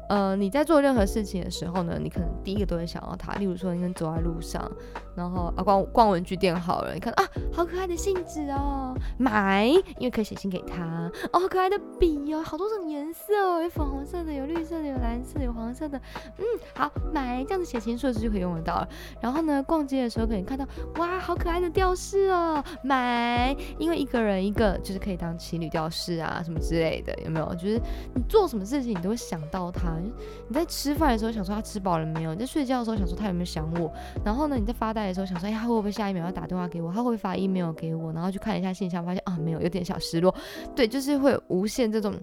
[0.08, 3.34] 呃，你在做任何事情的时候呢，你可能第一个都会想到它。
[3.34, 4.70] 例如说，你可能走在路上，
[5.14, 11.10] 然后啊逛逛文具店好了，你看啊，好可爱的信纸哦，买，因为可以写信给他。
[11.32, 16.00] 哦，好可爱的笔哦，好多种颜色哦，有粉红色的，有绿色的，有蓝色的，有黄色的。
[16.38, 16.44] 嗯，
[16.74, 18.88] 好，买，这样子写情书的时就可以用得到了。
[19.20, 20.66] 然后呢，逛街的时候可以看到，
[20.96, 27.54] 哇，好可爱的吊饰哦，买，因为一个人一个就是可以当情侣吊饰啊，什么之类的，有没有？
[27.54, 27.78] 就是
[28.14, 29.97] 你做什么事情，你都会想到它。
[30.02, 32.32] 你在吃饭的时候想说他吃饱了没有？
[32.34, 33.92] 你在睡觉的时候想说他有没有想我？
[34.24, 36.90] 然后呢，你在发呆的时候想说，哎，他会不会下一秒要打电话给我？
[36.92, 38.12] 他会不会发 email 给我？
[38.12, 40.34] 然后去看一下信箱，发现啊，没有，有点小失落。
[40.74, 42.14] 对，就是会无限这种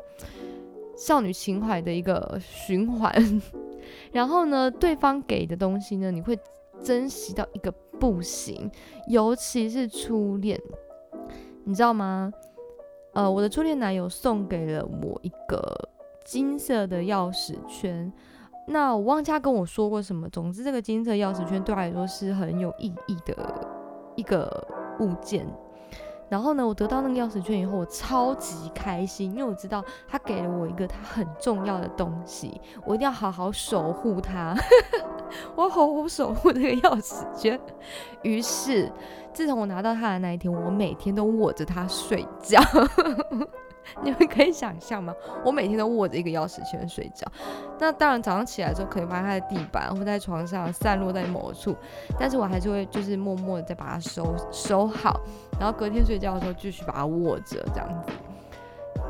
[0.98, 3.14] 少女情怀的一个循环。
[4.12, 6.38] 然后呢，对方给的东西呢，你会
[6.84, 8.70] 珍惜到一个不行，
[9.08, 10.60] 尤其是初恋，
[11.64, 12.32] 你知道吗？
[13.14, 15.90] 呃，我的初恋男友送给了我一个。
[16.26, 18.12] 金色的钥匙圈，
[18.68, 20.28] 那我忘记他跟我说过什么。
[20.30, 23.36] 总之，这个金色钥匙圈对他来说是很有意义的
[24.16, 24.68] 一个
[25.00, 25.48] 物件。
[26.28, 34.56] 然后呢，我得到那个钥匙圈以后，我超级开心，因为我知道他给了我一个他很重要的东西，我一定要好好守护它，
[35.56, 37.60] 我好好守护这个钥匙圈。
[38.24, 38.92] 于是，
[39.32, 42.60] 自从我拿到它的那一天，我每天都握着它睡觉。
[44.04, 45.14] 你们可以想象吗？
[45.44, 47.26] 我每天都握着一个钥匙圈睡觉。
[47.80, 51.76] 那当然，早上起来之后可能发现它在地板或在床上散落在某处，
[52.20, 55.20] 但是我还是会就是默默的再把它收收好，
[55.60, 58.12] 然后隔天睡觉的时候继续把它握着，这样子。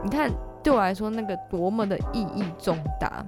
[0.04, 3.26] 你看，对我来说那个多么的意义重大。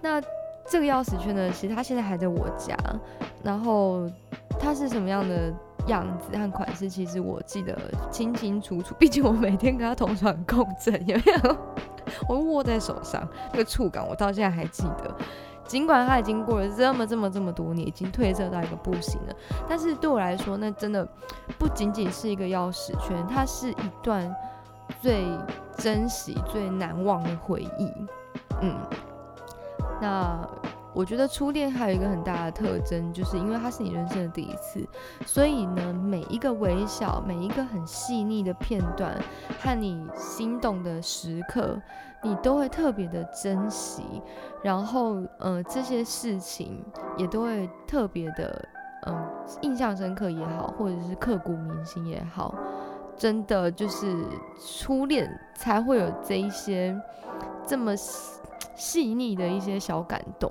[0.00, 0.20] 那
[0.66, 2.76] 这个钥匙圈呢，其实它现在还在我家，
[3.42, 4.08] 然后
[4.58, 5.52] 它是什么样的？
[5.86, 7.76] 样子和款式，其实我记得
[8.10, 8.94] 清清楚楚。
[8.98, 11.56] 毕竟我每天跟他同床共枕，有没有？
[12.28, 15.14] 我握在手上，那个触感我到现在还记得。
[15.64, 19.34] 尽管它已经过了这么这么这么多年，已经褪色到一个不行了，
[19.68, 21.06] 但是对我来说，那真的
[21.58, 24.34] 不仅仅是一个钥匙圈，它是一段
[25.00, 25.24] 最
[25.76, 27.92] 珍惜、最难忘的回忆。
[28.60, 28.76] 嗯，
[30.00, 30.48] 那。
[30.92, 34.84] 我觉得初恋还有一个很大的特征，就是因为它是你人生的第一次，
[35.24, 39.16] 所以呢，每一个微小、每一个很细腻的片段
[39.60, 41.80] 和你心动的时刻，
[42.22, 44.02] 你都会特别的珍惜。
[44.62, 46.84] 然后，呃，这些事情
[47.16, 48.68] 也都会特别的，
[49.06, 49.26] 嗯，
[49.62, 52.54] 印象深刻也好，或者是刻骨铭心也好，
[53.16, 54.24] 真的就是
[54.58, 57.00] 初恋才会有这一些
[57.64, 57.94] 这么。
[58.80, 60.50] 细腻的一些小感动，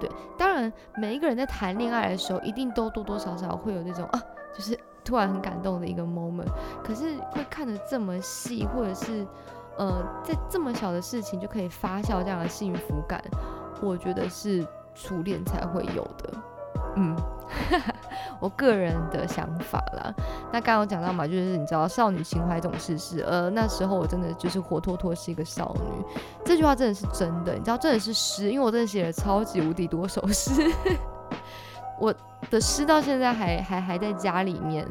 [0.00, 4.22] 对，当然每一个人在谈恋爱的时候，一定都多多少少会有那种啊，
[4.54, 6.48] 就是突然很感动的一个 moment。
[6.82, 9.26] 可是会看得这么细，或者是
[9.76, 13.22] 呃，在这么小的事情就可以发酵这样的幸福感，
[13.82, 16.32] 我觉得是初恋才会有的，
[16.96, 17.16] 嗯。
[18.38, 20.12] 我个人的想法啦，
[20.52, 26.04] 那刚刚讲到嘛，就是你知道少女情怀总是是，呃，那时候我真的就是活脱脱是一个少女，
[26.44, 30.52] 这句话真的是真的，你知道真的是诗，因为我真的写了超级无敌多首诗，
[31.98, 32.12] 我
[32.50, 34.86] 的诗到现在还还还在家里面，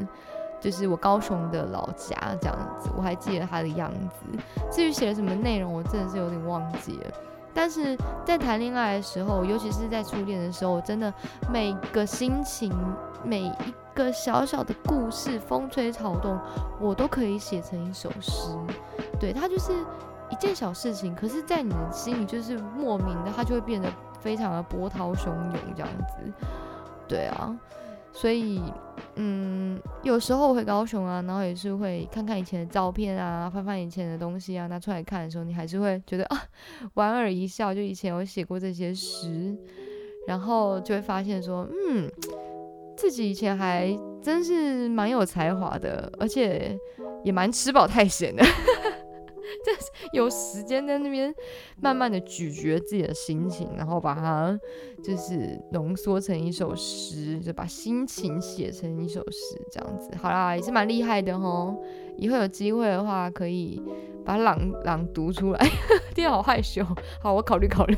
[0.58, 4.24] 就是我高雄的老家这样子，我还记得它的样子，
[4.72, 7.10] 至于写了什么内容，我真的是有点忘记了。
[7.56, 11.12] 但是在谈恋爱的时候，尤其是在初恋的时候，真的
[11.50, 12.70] 每个心情、
[13.24, 16.38] 每一个小小的故事，风吹草动，
[16.78, 18.54] 我都可以写成一首诗。
[19.18, 19.72] 对，它就是
[20.28, 23.90] 一件小事情，可是，在你的心里，就是莫名的，它就会变得
[24.20, 26.32] 非常的波涛汹涌这样子。
[27.08, 27.56] 对啊。
[28.12, 28.62] 所以，
[29.16, 36.42] 嗯，有时候我回高雄啊，然后也是会看看以前的照片啊，翻翻以前的东西啊，拿出来看的时候，你还是会觉得啊，
[36.94, 37.74] 莞尔一笑。
[37.74, 39.56] 就以前有写过这些诗，
[40.26, 42.10] 然后就会发现说，嗯，
[42.96, 43.88] 自己以前还
[44.22, 46.78] 真是蛮有才华的，而且
[47.24, 48.44] 也蛮吃饱太闲的。
[49.64, 51.34] 就是有时间在那边
[51.80, 54.58] 慢慢的咀嚼自己的心情，然后把它
[55.02, 61.82] 就是浓缩成一首诗，就把心情写成一首诗，这样子，好啦，也是蛮厉害的吼。
[62.16, 63.82] 以后有机会的话，可以
[64.24, 65.68] 把朗朗读出来。
[66.14, 66.84] 天，好害羞。
[67.22, 67.96] 好，我考虑考虑。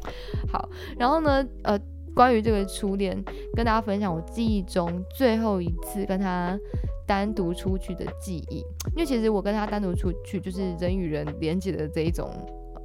[0.52, 1.78] 好，然后呢，呃。
[2.14, 3.14] 关于这个初恋，
[3.52, 6.58] 跟大家分享我记忆中最后一次跟他
[7.06, 8.58] 单独出去的记忆。
[8.94, 12.28] 因为其实我跟他单独出去，就是人与人连接的这一种，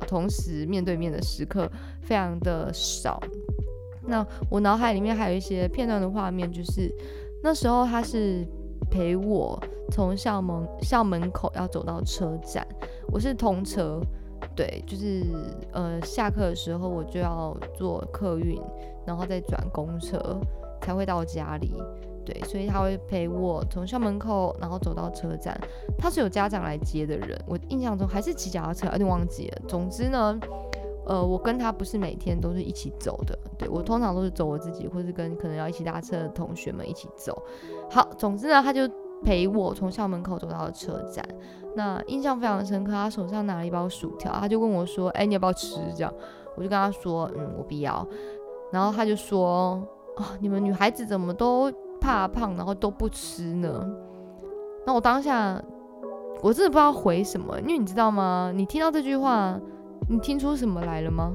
[0.08, 1.70] 同时面对面的时刻
[2.02, 3.20] 非常的少。
[4.04, 6.94] 那我脑海里面还有一些片段的画面，就是
[7.44, 8.46] 那时候他是
[8.90, 12.66] 陪我从校门校门口要走到车站，
[13.12, 14.00] 我是通车。
[14.56, 15.24] 对，就是
[15.72, 18.60] 呃，下课的时候我就要坐客运，
[19.06, 20.42] 然后再转公车
[20.82, 21.72] 才会到家里。
[22.26, 25.60] 对，所以他会陪我从校门口，然后走到车站。
[25.98, 29.62] 他是有家长来接的人，我印象中还是骑脚踏车，有点忘记了。
[29.68, 30.40] 总之呢，
[31.06, 37.42] 呃，我跟他不是每天都是一起走的，对我通常都是走我自己，或是跟可能要一起搭车的同学们一起走。
[37.90, 38.90] 好，总之呢，他就
[39.24, 41.24] 陪我从校门口走到了车站。
[41.76, 46.14] 那印象非常深刻，他手上拿了一包薯条，他就问我说：“哎，你要不要吃？”这样，
[46.56, 48.06] 我就跟他说：“嗯，我不要。”
[48.74, 49.82] 然后他就说
[50.18, 53.88] ：“啊，你们女孩子怎么都怕胖，然后都不吃呢？”
[54.86, 55.62] 那我当下
[56.42, 58.52] 我真的不知道回什么，因为你知道吗？
[58.54, 59.60] 你听到这句话，
[60.10, 61.32] 你听出什么来了吗？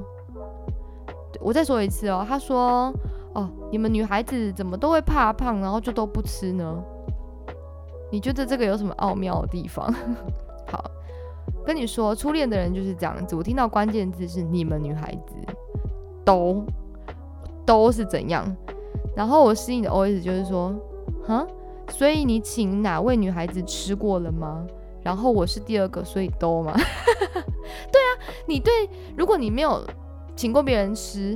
[1.39, 2.93] 我再说一次哦，他说
[3.33, 6.83] ：“哦，你们女孩子怎么都会怕胖，然后就都不吃呢？”
[8.11, 9.93] 你觉得这个有什么奥妙的地方？
[10.67, 10.91] 好，
[11.65, 13.35] 跟你说，初恋的人就是这样子。
[13.35, 15.35] 我听到关键字是你们女孩子
[16.25, 16.65] 都
[17.65, 18.45] 都是怎样，
[19.17, 20.71] 然后我适应的 OS 就是说，
[21.25, 21.43] 哈，
[21.89, 24.63] 所以你请哪位女孩子吃过了吗？
[25.01, 26.71] 然后我是第二个，所以都吗？
[27.91, 28.09] 对啊，
[28.45, 28.71] 你对，
[29.17, 29.83] 如果你没有
[30.35, 31.35] 请过别人吃，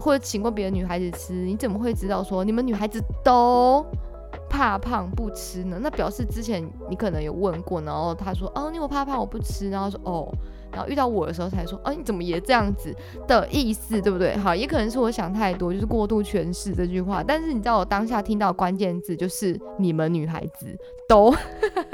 [0.00, 3.86] 或者请过别的女孩子吃，你怎么会知道说你们女孩子都
[4.50, 5.78] 怕胖不吃呢？
[5.80, 10.28] 那表示之前你可能有问过，然后他说哦，你我怕胖我不吃，然后说哦，
[10.72, 12.94] 然后遇到我的时候才说，哦，你怎么也这样子
[13.28, 14.36] 的意思，对不对？
[14.36, 17.22] 好，也可能是我想太多，就是过度诠释这句话。
[17.22, 20.66] 但是你知道我当下听到关键字就是你们女孩子
[21.08, 21.32] 都。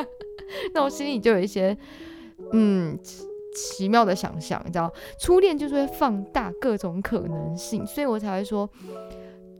[0.73, 1.77] 那我心里就有一些，
[2.53, 2.99] 嗯，
[3.55, 8.69] 奇妙的想象，你知道，初恋就是会放大各种可能性，所以我才会说，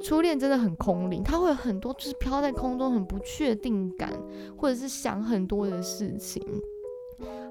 [0.01, 4.11] 初恋真的很空灵，它会有很多就是飘在空中很不确定感，
[4.57, 6.43] 或者是想很多的事情。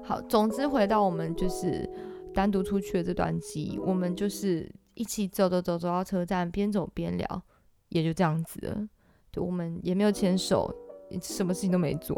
[0.08, 1.86] 好，总之回到我们就是
[2.32, 7.42] 单独出去的这段记忆，我们就是一起走走走走到车站，边走边聊，
[7.90, 8.88] 也就这样子了。
[9.30, 10.74] 对，我们也没有牵手，
[11.20, 12.16] 什么事情都没做。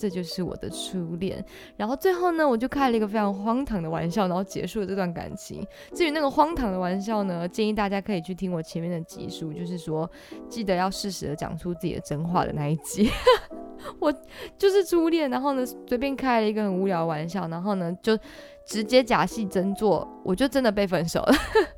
[0.00, 1.44] 这就是我的初恋，
[1.76, 5.62] 然后最后呢，我就开了一个非常荒唐的玩笑，然后结束了这段感情。
[5.94, 10.10] 至于那个荒唐的玩笑呢，建议大家可以去听我前面的集数，就是说
[10.48, 13.10] 记得要适时的讲出自己的真话的那一集。
[14.00, 14.10] 我
[14.56, 18.18] 就是初恋，然后呢随便开了一个很无聊的玩笑，然后呢就
[18.64, 21.34] 直接假戏真做，我就真的被分手了。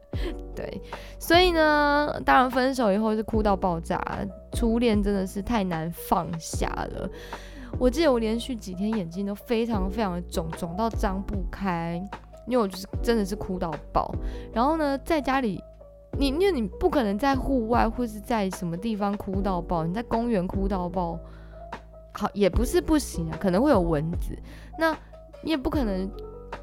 [0.55, 0.81] 对，
[1.19, 4.01] 所以呢，当然分手以后是哭到爆炸。
[4.53, 7.09] 初恋真的是太难放下了。
[7.79, 12.01] 我记得我连续几天眼睛都非常非常的肿，肿到张不开，
[12.47, 14.15] 因为我就是真的是哭到爆。
[14.53, 15.61] 然后呢，在家里，
[16.17, 21.19] 你因为你不可能在户外或是在什么地方哭到爆，你在公园哭到爆，
[22.13, 24.39] 好也不是不行啊，可能会有蚊子。
[24.79, 24.97] 那
[25.43, 26.09] 你也不可能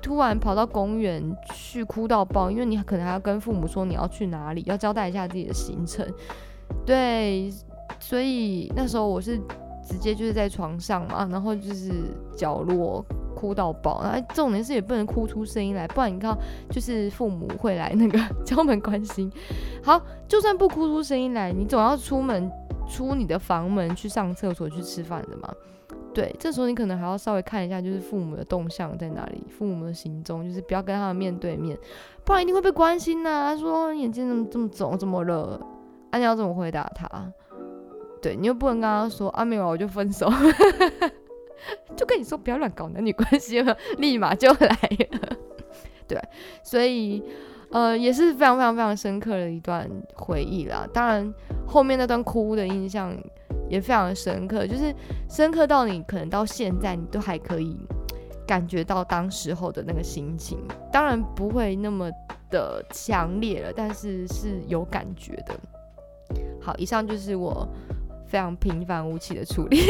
[0.02, 1.22] 突然跑到公园
[1.54, 6.08] 去哭到爆，因为你可能还要跟父母说你要去哪里，要交代一下自己的行程。
[6.86, 7.52] 对，
[8.00, 9.38] 所以那时候我是。
[9.90, 11.92] 直接就是在床上嘛，然后就是
[12.38, 13.04] 角落
[13.36, 16.38] 哭到爆，然后重点是也不能哭出声音来，不然你看
[16.70, 19.32] 就是父母会来那个 敲门关心。
[19.84, 22.52] 好，就算不哭出声音来，你总要出门
[22.88, 25.52] 出你的房门去上厕所去吃饭的嘛。
[26.14, 31.78] 对，这时候你可能还要稍微看一下，就是父母的动向在哪里，父母的行踪，就是不要跟他们面对面，
[32.24, 33.54] 不然一定会被关心呐。
[33.54, 35.60] 他说眼睛怎么这么肿，怎么了？
[36.12, 37.08] 啊，你要怎么回答他？
[38.22, 40.30] 对你又不能跟他说啊没有我就分手，
[41.96, 44.70] 就跟你说不要乱搞男女关系了，立马就来
[45.12, 45.38] 了。
[46.08, 46.22] 对，
[46.64, 47.24] 所以
[47.72, 50.88] 呃也是非常非常非常深刻的一段回忆啦。
[50.94, 51.34] 当然
[51.68, 53.16] 后面那段哭的印象
[53.70, 54.94] 也非常深刻，就是
[55.30, 57.78] 深刻到你可能到现在你都还可以
[58.48, 60.58] 感觉到当时候的那个心情。
[60.92, 62.10] 当然不会那么
[62.50, 65.56] 的强烈了，但是是有感觉的。
[66.60, 67.68] 好，以上就是我。
[68.30, 69.84] 非常平凡无奇的初恋。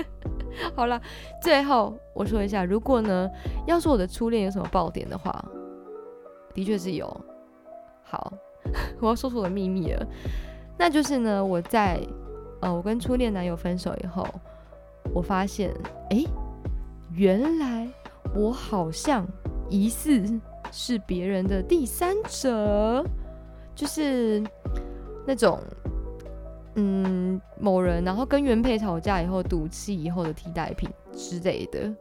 [0.74, 1.00] 好了，
[1.42, 3.28] 最后我说一下，如果呢，
[3.66, 5.44] 要说我的初恋有什么爆点的话，
[6.54, 7.04] 的确是有。
[8.02, 8.32] 好，
[9.00, 10.06] 我要说出我的秘密了，
[10.78, 12.00] 那就是呢，我在
[12.62, 14.26] 呃，我跟初恋男友分手以后，
[15.12, 15.70] 我发现，
[16.10, 16.24] 哎，
[17.12, 17.86] 原来
[18.34, 19.26] 我好像
[19.68, 20.22] 疑似
[20.72, 23.04] 是别人的第三者，
[23.74, 24.42] 就是
[25.26, 25.60] 那种。
[26.76, 31.92] 嗯，某人然后跟原配吵架以后赌气以后的替代品之类的，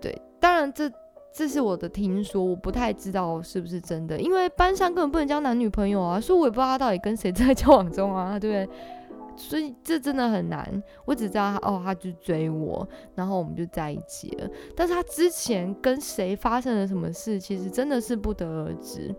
[0.00, 0.90] 对，当然这
[1.32, 8.76] 这是我的听说，我不太知道是不是真的，因为班上根本不能交男女朋友啊，所以我也不知道他到底跟谁在交往中啊，对不对？
[9.36, 19.14] 所以这真的很难，我只知道他哦，他就追我，然后我们就在一起了，但是他之前跟谁发生了什么事，其实真的是不得而知。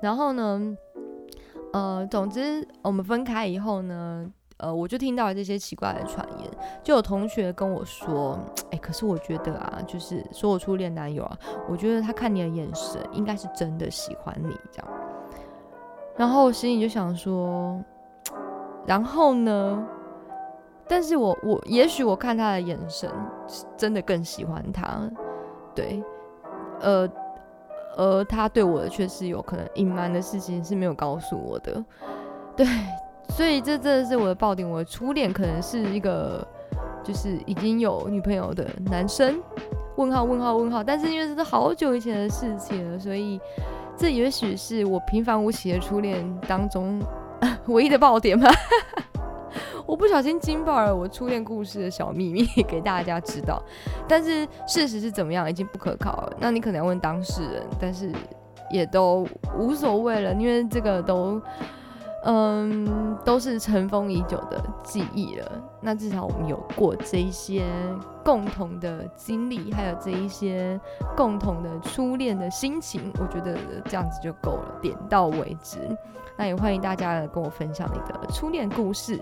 [0.00, 0.76] 然后呢？
[1.74, 6.48] 呃，总之我们分开以后呢，呃，我就听到了这些奇怪的传言，
[6.84, 8.38] 就有同学跟我说，
[8.70, 11.36] 哎，可是我觉得啊，就是说我初恋男友啊，
[11.68, 14.88] 我觉得他看你的眼神应该是真的喜欢你这样，
[16.16, 17.82] 然后我心里就想说，
[18.86, 19.84] 然后呢，
[20.86, 23.10] 但是我我也许我看他的眼神
[23.76, 25.10] 真的更喜欢他，
[25.74, 26.00] 对，
[26.80, 27.10] 呃。
[27.96, 31.84] 而他对我的却是有可能隐瞒的事情是没有告诉我的，
[32.56, 32.66] 对，
[33.30, 34.68] 所以这真的是我的爆点。
[34.68, 36.46] 我的初恋可能是一个
[37.02, 39.40] 就是已经有女朋友的男生，
[39.96, 40.82] 问号问号问号。
[40.82, 43.40] 但是因为这是好久以前的事情了，所以
[43.96, 47.00] 这也许是我平凡无奇的初恋当中
[47.68, 48.50] 唯一的爆点吧。
[49.86, 53.62] 我不小心惊爆了我初恋故事的小秘密 给大家知道，
[54.08, 56.32] 但是事实是怎么样已经不可考了。
[56.38, 58.10] 那你可能要问当事人，但是
[58.70, 59.26] 也都
[59.58, 61.40] 无所谓了，因为这个都
[62.24, 65.52] 嗯，都是尘封已久的记忆了。
[65.82, 67.66] 那至少我们有过这一些
[68.24, 70.80] 共同的经历，还有这一些
[71.14, 73.54] 共同的初恋的心情，我觉得
[73.84, 75.78] 这样子就够了，点到为止。
[76.38, 79.20] 那也欢迎大家跟我分享你的初恋故事。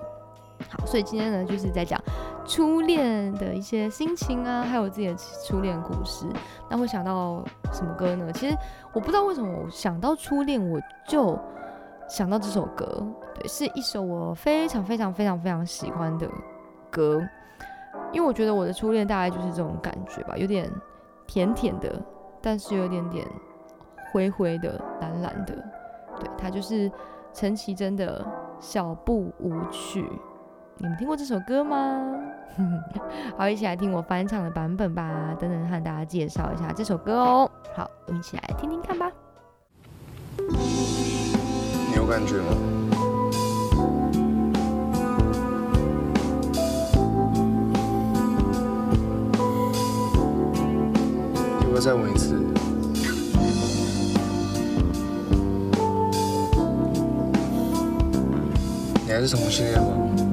[0.69, 2.01] 好，所以今天呢，就是在讲
[2.45, 5.15] 初恋的一些心情啊，还有自己的
[5.47, 6.27] 初恋故事。
[6.69, 8.33] 那会想到什么歌呢？
[8.33, 8.57] 其实
[8.93, 11.39] 我不知道为什么我想到初恋，我就
[12.09, 13.07] 想到这首歌。
[13.35, 16.29] 对，是一首我非常非常非常非常喜欢的
[16.91, 17.21] 歌，
[18.13, 20.71] 因为我觉得我的初恋大概就是这种感觉吧，有点
[21.27, 22.01] 甜甜的，
[22.41, 23.27] 但是有点点
[24.13, 25.55] 灰灰的、蓝蓝的。
[26.21, 26.91] 对，它就是
[27.33, 28.25] 陈绮贞的
[28.61, 30.05] 小步舞曲。
[30.83, 32.03] 你们听过这首歌吗？
[33.39, 35.33] 好，一起来听我翻唱的版本吧。
[35.39, 37.49] 等等，和大家介绍一下这首歌哦。
[37.73, 39.09] 好，我们一起来听听看吧。
[40.39, 42.57] 你有感觉吗？
[51.61, 52.35] 要不要再吻一次？
[59.07, 60.32] 你还是同性恋吗？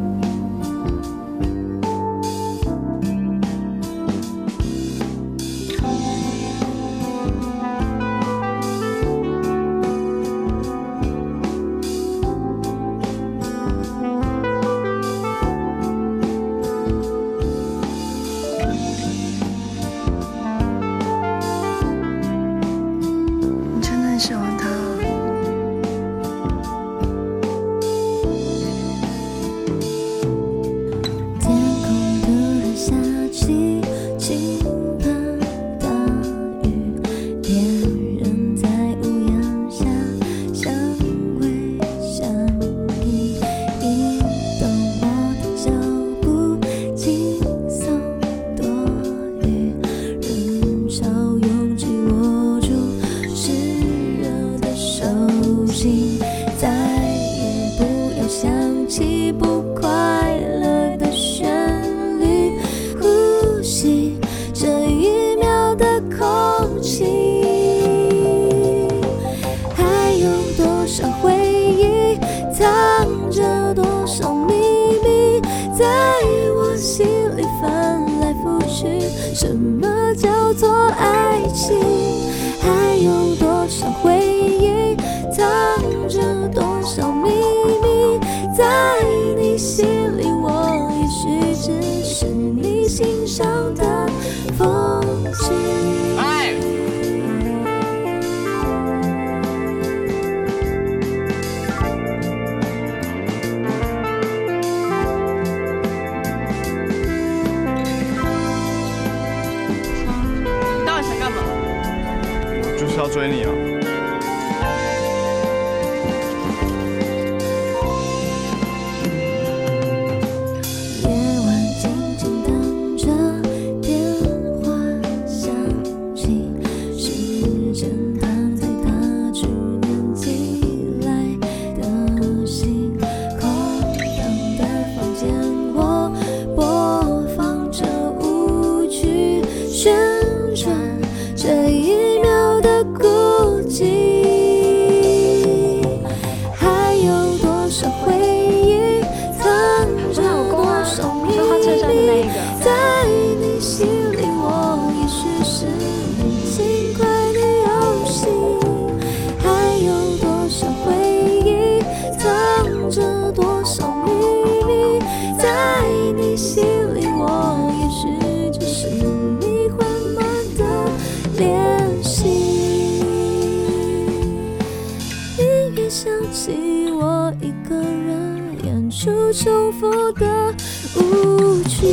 [179.41, 180.53] 重复的
[180.97, 181.87] 舞曲。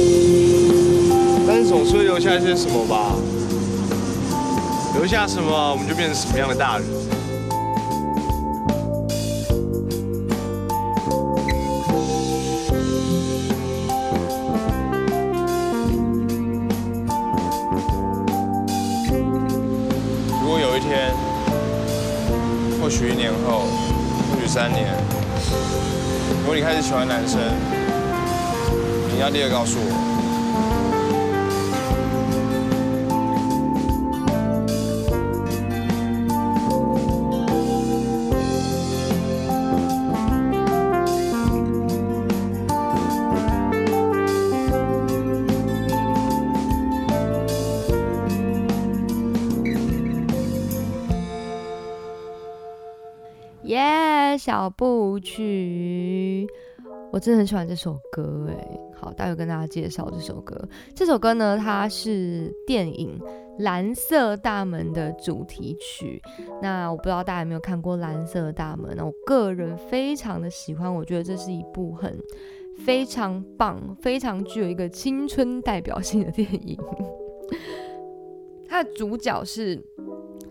[1.47, 3.15] 但是总是会留下一些什么吧？
[4.95, 6.87] 留下什么，我们就变成什么样的大人。
[20.43, 21.15] 如果有一天，
[22.83, 23.67] 或许一年后，
[24.33, 24.93] 或许三年，
[26.47, 27.41] 如果你开始喜欢男生，
[29.13, 29.91] 你要立刻告诉我。
[53.65, 55.86] 耶，小步曲。
[57.13, 60.57] 我真的很喜欢这首歌，哎，好，待会跟大家介绍这首歌。
[60.95, 63.19] 这首歌呢，它是电影
[63.63, 66.21] 《蓝色大门》的主题曲。
[66.61, 68.93] 那我不知道大家有没有看过《蓝色大门》？
[68.95, 72.19] 呢我个人非常的喜欢，我觉得这是一部很
[72.85, 76.79] 非常棒、非常具有一个青春代表性的电影。
[78.69, 79.83] 它的主角是。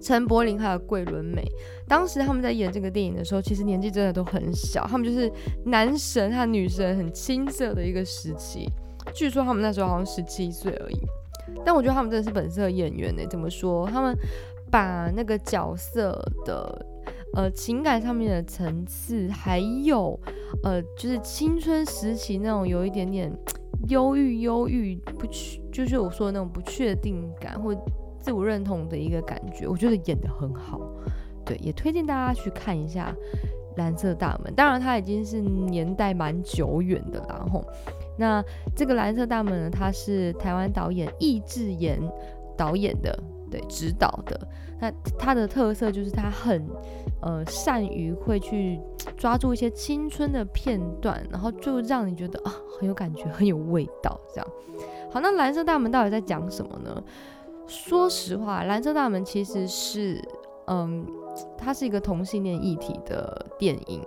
[0.06, 1.44] 陈柏霖还有桂纶镁，
[1.88, 5.32] 当时他们在演这个电影的时候，其实年纪真的都很小，他们就是
[5.66, 8.70] 男神和女神很青涩的一个时期。
[9.16, 11.00] 据说他们那时候好像十七岁而已，
[11.66, 13.24] 但我觉得他们真的是本色演员呢。
[13.28, 13.88] 怎么说？
[13.88, 14.16] 他们
[14.70, 16.12] 把那个角色
[16.46, 16.86] 的
[17.34, 20.20] 呃情感上面的层次，还有
[20.62, 23.36] 呃就是青春时期那种有一点点
[23.90, 27.76] 忧郁、忧郁不确，就是我说的那种不确定感或。
[28.26, 30.82] 自我认同的一个感觉，我觉得演的很好，
[31.46, 33.16] 对，也推荐大家去看一下
[33.78, 34.52] 《蓝色大门》。
[34.56, 37.46] 当然，它已经是年代蛮久远的啦。
[37.54, 37.64] 吼，
[38.18, 38.44] 那
[38.76, 42.02] 这个《蓝色大门》呢，它是台湾导演易智言
[42.58, 43.16] 导演的，
[43.52, 44.48] 对，指导的。
[44.82, 46.68] 那它的特色就是它很
[47.22, 48.80] 呃善于会去
[49.16, 54.20] 抓住一些青春的片段，然后就让你觉得啊很有感觉，很有味道。
[54.34, 54.48] 这样，
[55.12, 57.04] 好，那《蓝色大门》到底在讲什么呢？
[57.68, 60.22] 说实话，《蓝色大门》其实是，
[60.68, 61.06] 嗯，
[61.58, 64.02] 它是一个同性恋一体的电影，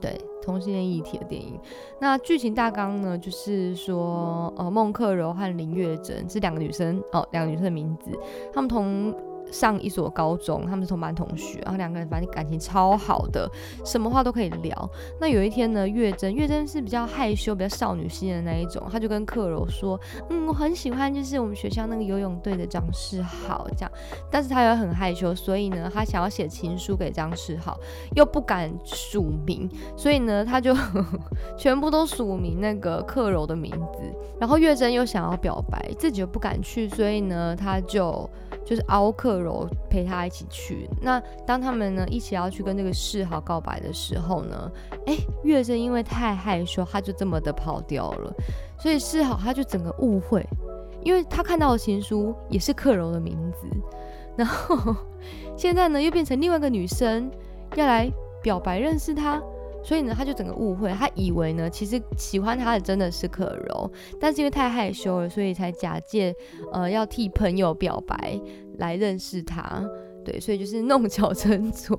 [0.00, 1.58] 对，同性恋一体的电影。
[2.00, 8.10] 那剧情大纲呢，就是说，呃，孟克柔和林月珍这两个女生，哦，两个女生的名字，
[8.52, 9.14] 她们同。
[9.50, 13.50] 上一所高中，他们是同班同学，然后两个人反正感情超好的，
[13.84, 14.90] 什么话都可以聊。
[15.20, 19.98] 那有一天呢，月珍，月珍是比较害羞、比较少女心的那一种，他就跟克柔说
[20.30, 23.90] ：“嗯，我很喜欢，就是我们学校那个游泳队的张世豪这样。”
[24.30, 27.78] 但是他又很害羞，所以呢，他想要写情书给张世豪，
[28.14, 30.74] 又不敢署名， 所以呢，他就
[31.56, 34.00] 全部都署名那个克柔的名字。
[34.38, 38.28] 然后月珍又想要表白，自己又不敢去，所以呢，他就。
[38.62, 40.88] 就是凹克柔陪他一起去。
[41.00, 44.70] 那当他们呢一起要去跟这个世豪告白的时候呢，
[45.06, 48.32] 哎，月珍因为太害羞，他就这么的跑掉了。
[48.78, 50.46] 所以世豪他就整个误会，
[51.02, 53.66] 因为他看到的情书也是克柔的名字。
[54.36, 54.94] 然后
[55.56, 57.30] 现在呢又变成另外一个女生
[57.74, 58.10] 要来
[58.42, 59.42] 表白认识他。
[59.82, 66.34] 所以呢，他就整个误会，他以为呢，其实喜欢他的真的是可柔，但是因为太害羞了，所以才假借
[66.72, 68.38] 呃要替朋友表白
[68.78, 69.82] 来认识他，
[70.24, 71.96] 对，所以就是弄巧成拙。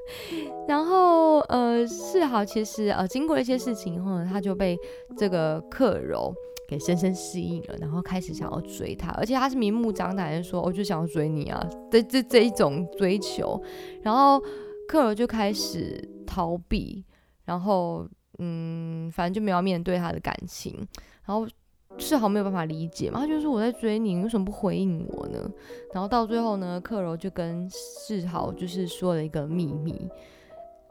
[0.66, 4.78] 然后呃，世豪其实呃经过一些事情以后呢，他就被
[5.16, 6.32] 这个克柔
[6.68, 13.60] 给深深吸引了，然后开始想要追他，而且他是明目张胆的说，我就想要追你啊，这这这一种追求，
[14.02, 14.40] 然后
[14.88, 17.04] 克柔就开始逃避。
[17.48, 18.06] 然后，
[18.40, 20.86] 嗯，反正就没有面对他的感情，
[21.24, 21.48] 然后
[21.96, 25.50] 世豪没有办法理解嘛，他就说我在追你，为什么不回应我呢？
[25.94, 30.10] 然后到最后呢，克柔就跟世豪就是说了一个秘密，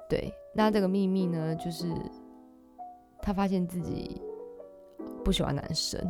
[0.10, 1.86] 对，那这个秘密呢，就是
[3.22, 4.20] 他发现自己
[5.24, 6.02] 不喜欢男生，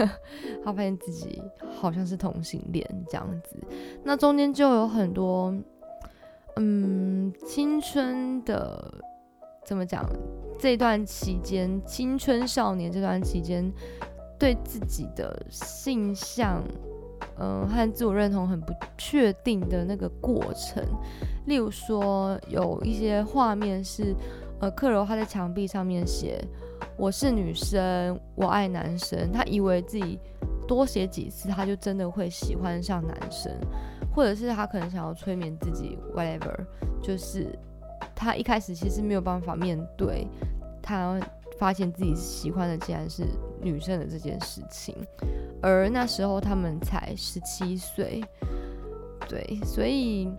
[0.64, 1.42] 他发现自己
[1.78, 3.54] 好像是同性恋这样子，
[4.02, 5.54] 那中间就有很多，
[6.56, 8.94] 嗯，青春的。
[9.70, 10.04] 怎么讲？
[10.58, 13.72] 这段期间，青春少年这段期间，
[14.36, 16.60] 对自己的性向，
[17.38, 20.84] 嗯，和自我认同很不确定的那个过程。
[21.46, 24.12] 例如说，有一些画面是，
[24.58, 26.44] 呃，克柔他在墙壁上面写
[26.98, 30.18] “我是女生，我爱男生”，他以为自己
[30.66, 33.52] 多写几次，他就真的会喜欢上男生，
[34.12, 36.56] 或者是他可能想要催眠自己，whatever，
[37.00, 37.56] 就是。
[38.20, 40.28] 他一开始其实没有办法面对，
[40.82, 41.18] 他
[41.58, 43.24] 发现自己喜欢的竟然是
[43.62, 44.94] 女生的这件事情，
[45.62, 48.22] 而那时候他们才十七岁，
[49.26, 50.30] 对，所以，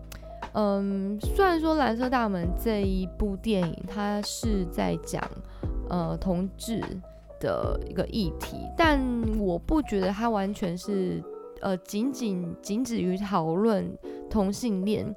[0.53, 5.19] 嗯，虽然说《蓝色大门》这一部电影它是在讲
[5.89, 6.83] 呃同志
[7.39, 9.01] 的一个议题，但
[9.39, 11.19] 我不觉得它完全是
[11.61, 13.91] 呃仅仅仅止于讨论
[14.29, 15.15] 同性恋。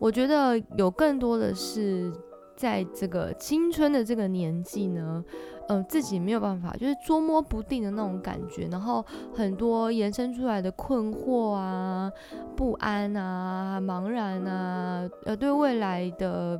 [0.00, 2.10] 我觉得有更多的是
[2.56, 5.22] 在这个青春的这个年纪呢，
[5.68, 12.10] 呃，自己没有办法，就是捉摸不定的那种感觉，然后很多延伸出来的困惑啊、
[12.56, 16.58] 不安啊、茫然啊，呃，对未来的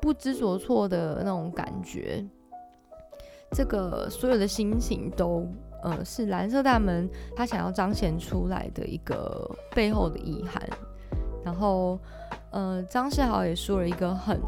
[0.00, 2.26] 不知所措的那种感觉，
[3.52, 5.46] 这个所有的心情都，
[5.82, 7.06] 呃，是蓝色大门
[7.36, 10.66] 他想要彰显出来的一个背后的遗憾，
[11.44, 11.98] 然后。
[12.50, 14.40] 呃，张世豪也说了一个很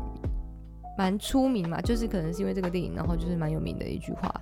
[0.99, 4.33] 蛮出名嘛，就是可能是因为这个电影，然后就是蛮有名的一句话。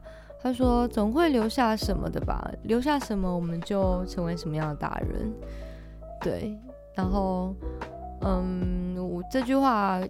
[0.43, 5.31] 他说：“总会留下什么的吧，留下什么，我们就成为什么样的大人。”
[6.23, 6.59] 对，
[6.95, 7.55] 然后，
[8.23, 10.01] 嗯，我这句话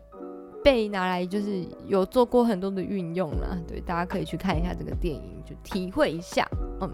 [0.63, 3.59] 被拿来就是有做过很多的运用了。
[3.67, 6.49] 对，大家可以去看一下这个电影，就体会一下。
[6.81, 6.89] 嗯，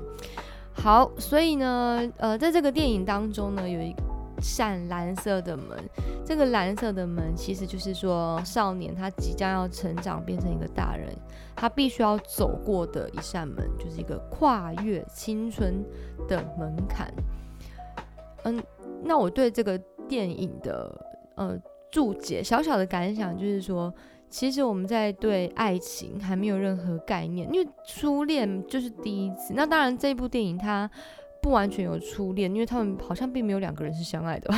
[0.72, 3.94] 好，所以呢，呃，在这个电影当中呢，有一
[4.40, 5.78] 扇蓝色的门，
[6.24, 11.08] 这个蓝色的门其实就是说，少年他即将要成长，变成一个大人。
[11.54, 15.82] 他必须要走过的一扇门，就是一个跨越青春
[16.28, 17.10] 的门槛。
[18.44, 18.62] 嗯，
[19.02, 21.06] 那我对这个电影的
[21.36, 21.58] 呃
[21.90, 23.92] 注解小小的感想就是说，
[24.28, 29.54] 其实我们在对爱情还没有任何概念，因为初恋就是第一次。
[29.54, 30.90] 那当然，这部电影它
[31.46, 34.52] 不完全有初恋，因为他们好像并没有两个人是相爱的。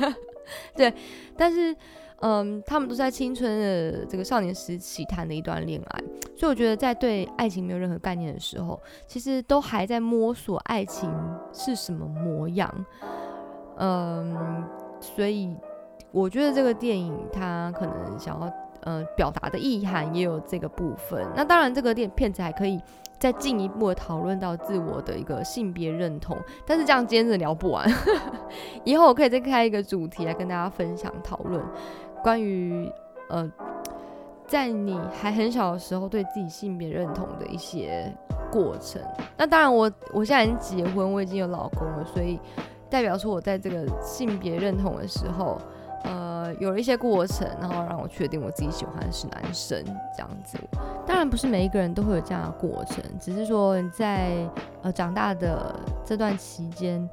[0.74, 0.90] 对，
[1.36, 1.76] 但是。
[2.20, 6.00] 嗯，他们都在青春的这个少年时期谈的一段恋爱，
[6.34, 11.12] 所以我觉得在对爱情没有任何概念的时候，其实都还在摸索爱情
[11.52, 12.72] 是什么模样。
[13.76, 14.64] 嗯，
[15.00, 15.54] 所以
[16.12, 18.50] 我觉得这个电影它可能想要
[18.84, 21.26] 呃表达的意涵也有这个部分。
[21.36, 22.80] 那当然，这个电片子还可以
[23.24, 27.90] 再进一步的讨论到自我的一个性别认同，但是这样今天真的聊不完，
[28.84, 31.58] 以后我可以再开一个主题来跟大家分享讨论。
[32.22, 32.86] 关于
[33.30, 33.50] 呃，
[34.46, 38.14] 在你还很小的时候对自己性别认同的一些
[38.52, 39.00] 过程，
[39.38, 42.38] 那当然我我现在已经结婚，我已经有老公了，所以
[42.90, 45.58] 代表说我在这个性别认同的时候，
[46.04, 49.84] 呃，有了一些过程，然后让我确定我自己喜欢的是男生
[50.16, 50.56] 这样子。
[51.06, 54.48] 当然不是每一个人都会有这样的过程，只是说你在
[54.82, 55.74] 呃长大的
[56.04, 57.06] 这段期间。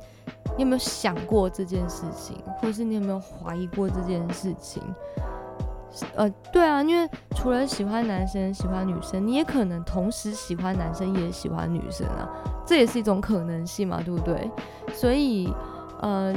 [0.57, 4.83] 你有没有想过这件事情，或者是你有没有怀疑过这件事情？
[6.13, 12.29] 呃，对啊，因为除了喜欢男生、喜欢女生，你也可能同时喜欢男生也喜欢女生啊，
[12.65, 14.51] 这也是一种可能性嘛，对不对？
[14.93, 15.51] 所以，
[16.01, 16.35] 呃，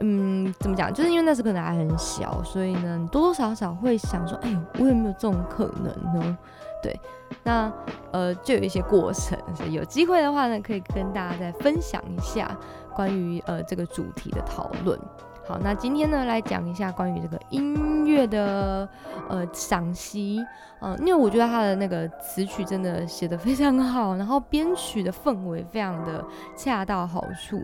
[0.00, 0.92] 嗯，怎么讲？
[0.92, 6.38] 就是因为那时可能还很小，所以呢，多多少少会想说，哎，我有没有这种可能呢？
[6.82, 6.98] 对，
[7.44, 7.72] 那
[8.10, 12.56] 呃，就有一些过程，所以有机会的话呢，可以跟大家再分享一下。
[12.94, 15.00] 关于呃这个主题的讨论，
[15.46, 17.74] 好，那今天呢来讲一下关于这个音
[18.12, 18.88] 乐的
[19.28, 20.38] 呃赏析，
[20.80, 26.24] 嗯，因为我觉得他的那个词曲真的写的非常好，然后编曲的氛围非常的
[26.56, 27.60] 恰到好处。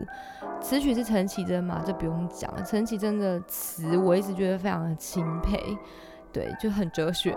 [0.59, 5.77] 词曲是陈绮贞嘛，这不用讲了，陈绮贞的词我一直觉得非常的钦佩，
[6.33, 7.33] 对，就很哲学，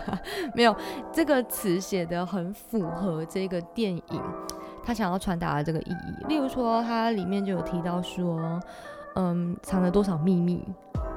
[0.54, 0.76] 没有
[1.12, 4.02] 这个词写的很符合这个电影。
[4.82, 8.58] 他想要传达的这个意义，例如说，它里面就有提到说，
[9.14, 10.66] 嗯，藏了多少秘密，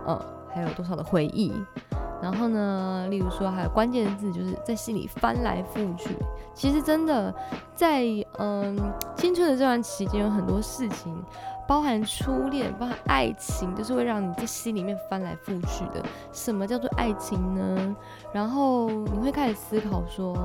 [0.05, 0.19] 嗯，
[0.53, 1.51] 还有多少的回忆，
[2.21, 6.15] 然后呢，例如说，还有关键字就是在心里翻来覆去。
[6.53, 7.33] 其实真的
[7.75, 8.03] 在
[8.39, 8.77] 嗯
[9.15, 11.15] 青春的这段期间，有很多事情，
[11.67, 16.03] 包含初恋，包含爱情，都是会让你在心里面翻来覆去的。
[16.31, 17.95] 什么叫做爱情呢？
[18.31, 20.37] 然后你会开始思考说，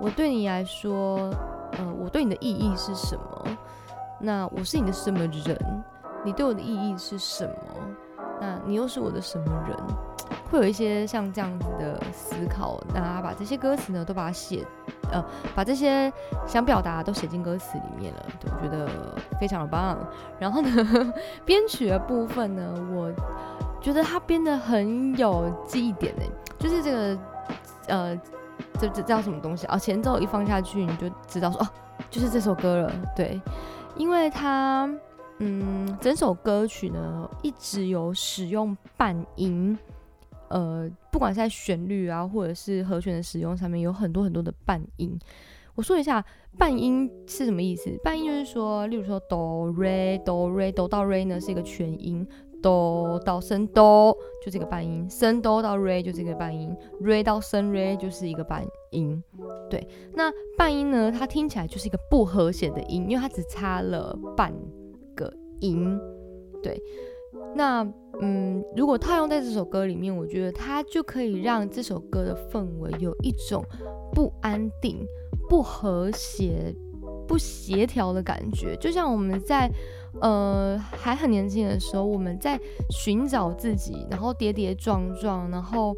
[0.00, 1.30] 我对你来说。
[1.78, 3.44] 呃，我对你的意义是什么？
[4.18, 5.84] 那我是你的什么人？
[6.24, 7.54] 你对我的意义是什么？
[8.40, 9.76] 那你又是我的什么人？
[10.50, 14.64] 会有一些像这样子的思考，那把这些歌词呢，都把它写，
[15.10, 15.24] 呃，
[15.54, 16.12] 把这些
[16.46, 18.88] 想表达都写进歌词里面了，对我觉得
[19.40, 19.98] 非常的棒。
[20.38, 21.12] 然后呢，
[21.44, 23.12] 编曲的部分呢，我
[23.80, 27.18] 觉得他编的很有记忆点诶，就是这个，
[27.88, 28.20] 呃。
[28.78, 29.78] 这这叫什么东西啊？
[29.78, 31.68] 前奏一放下去，你就知道说哦，
[32.10, 32.92] 就是这首歌了。
[33.14, 33.40] 对，
[33.94, 34.88] 因为它，
[35.38, 39.78] 嗯，整首歌曲呢一直有使用半音，
[40.48, 45.18] 呃，不管是在旋律啊，或者是和弦的使用上面，有很多很多的半音。
[45.74, 46.24] 我说一下
[46.56, 47.90] 半音是什么意思？
[48.02, 52.26] 半音就是说，例如说哆瑞哆瑞哆到瑞呢是一个全音。
[52.62, 59.22] 哆到升哆就是一个半音，升哆到瑞就是一个半音，瑞到升瑞就是一个半音。
[59.70, 64.52] 对，那半音呢，它听起来就是一个不和谐的音，因为它只差了半
[65.60, 65.98] 赢。
[66.62, 66.80] 对，
[67.54, 67.86] 那
[68.20, 73.64] 嗯，如果套用在这首歌里面，我觉得它就可以让这首歌的氛围有一种
[74.12, 75.04] 不安定、
[75.48, 76.74] 不和谐、
[77.28, 79.70] 不协调的感觉，就像我们在。
[80.22, 85.94] 呃，还很年轻的时候，我们在寻找自己，然后跌跌撞撞，然后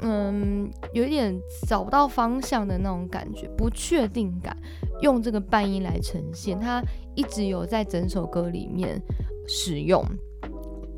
[0.00, 4.56] 嗯，有一点找不到方向的那种感觉，不确定感，
[5.00, 6.82] 用这个半音来呈现，它
[7.14, 9.00] 一直有在整首歌里面
[9.46, 10.04] 使用。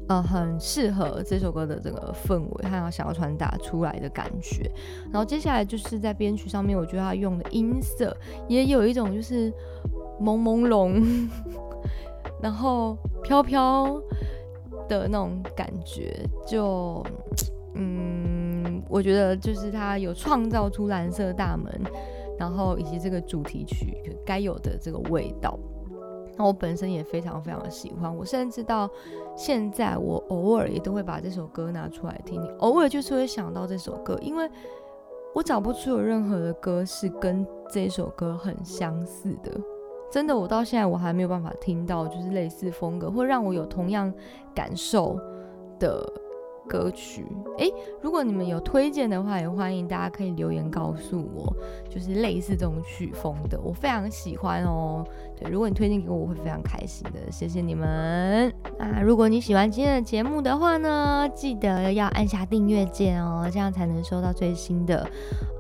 [0.08, 4.70] 呃很适合这首歌的这个氛围，还有想要传达出来的感觉。
[5.12, 8.16] 然后接下来就是在编曲上面，我觉得他用的音色
[8.48, 9.52] 也有一种就是
[10.18, 11.28] 朦朦胧，
[12.42, 14.00] 然后飘飘
[14.88, 17.04] 的那种感觉，就
[17.74, 18.37] 嗯，
[18.88, 21.80] 我觉得就是他有创造出蓝色大门，
[22.38, 25.58] 然后以及这个主题曲该有的这个味道。
[26.36, 28.88] 那我本身也非常非常的喜欢，我甚至到
[29.36, 34.48] 现在，我偶尔也都会把这首歌拿出来听，偶尔就是会想到这首歌，因为
[35.34, 39.50] 我找不出有任何的歌是跟这首歌很相似的，
[40.12, 44.12] 真的，我到现在我还没有办法听到就是类似风格或让我有同样
[44.54, 45.18] 感受
[45.80, 46.08] 的。
[46.68, 47.24] 歌曲，
[47.56, 51.52] 诶，如果你们有推荐的话，也欢迎大家可以留言告诉我，
[51.88, 55.04] 就是类似这种曲风的，我非常喜欢哦。
[55.40, 58.52] 对，如果你推荐给我，我会非常开心的，谢谢你们。
[58.78, 65.08] 那如果你喜欢今天的节目的话呢，记得要按下订阅键哦，这样才能收到最新的，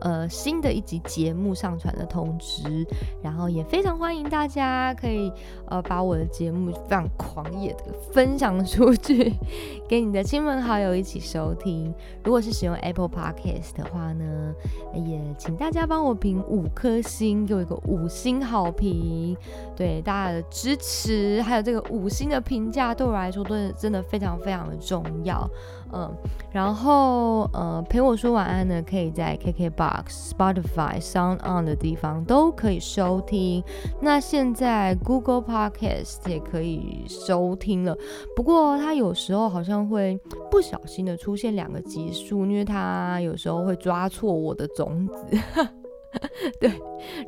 [0.02, 2.86] 呃，新的一集节目上传的通知。
[3.22, 5.32] 然后也非常欢迎大家可以，
[5.68, 9.32] 呃，把我的节目非常狂野的分享出去，
[9.88, 10.97] 给你的亲朋好友。
[10.98, 11.94] 一起收听。
[12.24, 14.54] 如果是使用 Apple Podcast 的话呢，
[14.94, 19.36] 也请大家帮我评五颗星，给我一个五星好评。
[19.76, 25.48] 对大家的支持，还有这个五星的评价，对我来说都是真的非常非常的重要。
[25.92, 26.14] 嗯，
[26.52, 33.62] 然后呃，陪我说晚安呢，可以在 KKBox、Spotify、Sound On 的地方都可以收听。
[34.00, 37.96] 那现在 Google Podcast 也可以收听了，
[38.36, 40.20] 不过它有时候好像会
[40.50, 45.38] 不小心的出现两个级数，因为它有时候会抓错我的种子。
[46.58, 46.72] 对，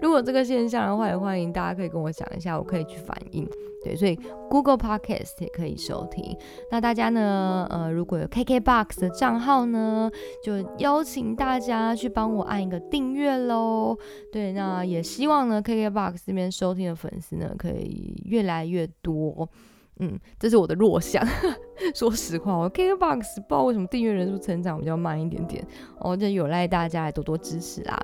[0.01, 3.49] 如果这个现象的话，也欢迎大家可以跟我讲一下，我可以去反映。
[3.83, 4.15] 对，所以
[4.49, 6.37] Google Podcast 也可以收听。
[6.71, 10.11] 那大家呢，呃，如果有 KKBox 的账号呢，
[10.45, 13.97] 就邀请大家去帮我按一个订阅喽。
[14.33, 19.49] 对，那也希望呢，KKBox 这边收听的粉丝呢，可以越来越多。
[20.03, 21.23] 嗯，这是我的弱项。
[21.95, 25.67] 说实话，我 KKBOX 不知道为什么订阅人数成长比较慢一点点，
[25.99, 28.03] 哦，就有赖大家来多多支持啦。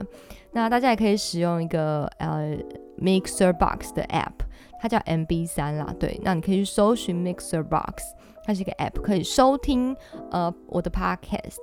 [0.53, 2.55] 那大家也可以使用一个呃
[2.99, 4.45] Mixer Box 的 App，
[4.81, 5.95] 它叫 MB 三啦。
[5.99, 8.15] 对，那你可以去搜寻 Mixer Box，
[8.45, 9.97] 它是一个 App，可以收听
[10.31, 11.59] 呃我的 Podcast。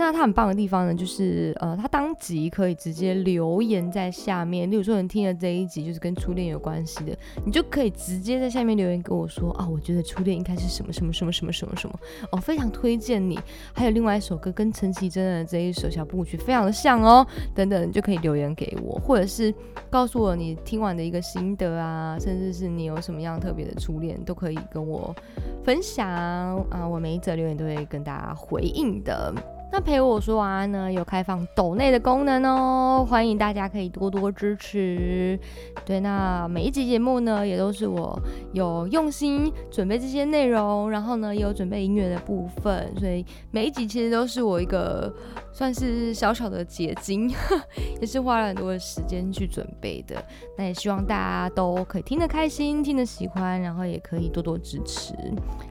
[0.00, 4.68] 那它很棒的地方呢，就是呃，它当集可以直接留言在下面。
[4.70, 12.00] 例如说，你听了这一集就是跟初恋有关系的，你就可以直接在下面留言跟我说啊，我觉得初恋应该是什么什么什么什么什么什么
[12.32, 13.38] 哦，非常推荐你。
[13.74, 19.54] 还有另外一首歌跟陈绮贞的这一首小步曲非常的像哦，等等就可以留言给我，或者是
[19.90, 25.14] 告诉我你听完的一个心得啊，甚至是你有什么样特别的初恋，都可以跟我
[25.62, 26.88] 分享啊。
[26.88, 29.59] 我每一则留言都会跟大家回应的。
[29.72, 35.38] 那陪我说晚安呢，有开放抖内的功能哦，欢迎大家可以多多支持。
[35.84, 38.20] 对，那每一集节目呢，也都是我
[38.52, 45.12] 有用心准备这些内容，然后呢，也有准备音乐的部分，所以每一集其实都是我一个
[45.52, 47.30] 算是小小的结晶，
[48.00, 50.22] 也是花了很多的时间去准备的。
[50.56, 55.14] 那也希望大家都可以听得开心，听得喜欢，然后也可以多多支持。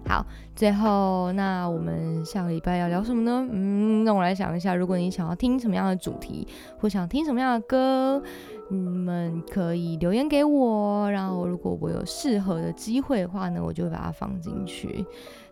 [0.08, 0.26] 好，
[0.56, 3.48] 最后那我们下个礼拜要聊什么呢？
[3.52, 4.04] 嗯。
[4.04, 6.48] 那我来想一下，如果你想要听什么样的主题，
[6.80, 8.22] 或想听什么样的歌，
[8.70, 11.12] 你们可以留言给我。
[11.12, 15.06] 然后，如果我有适合的机会的话呢，我就会把它放进去。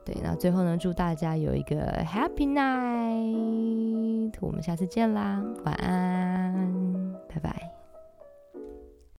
[0.08, 7.77] 对，那最后呢，祝大家有一个 Happy Night，我们下次见啦，晚安，拜拜。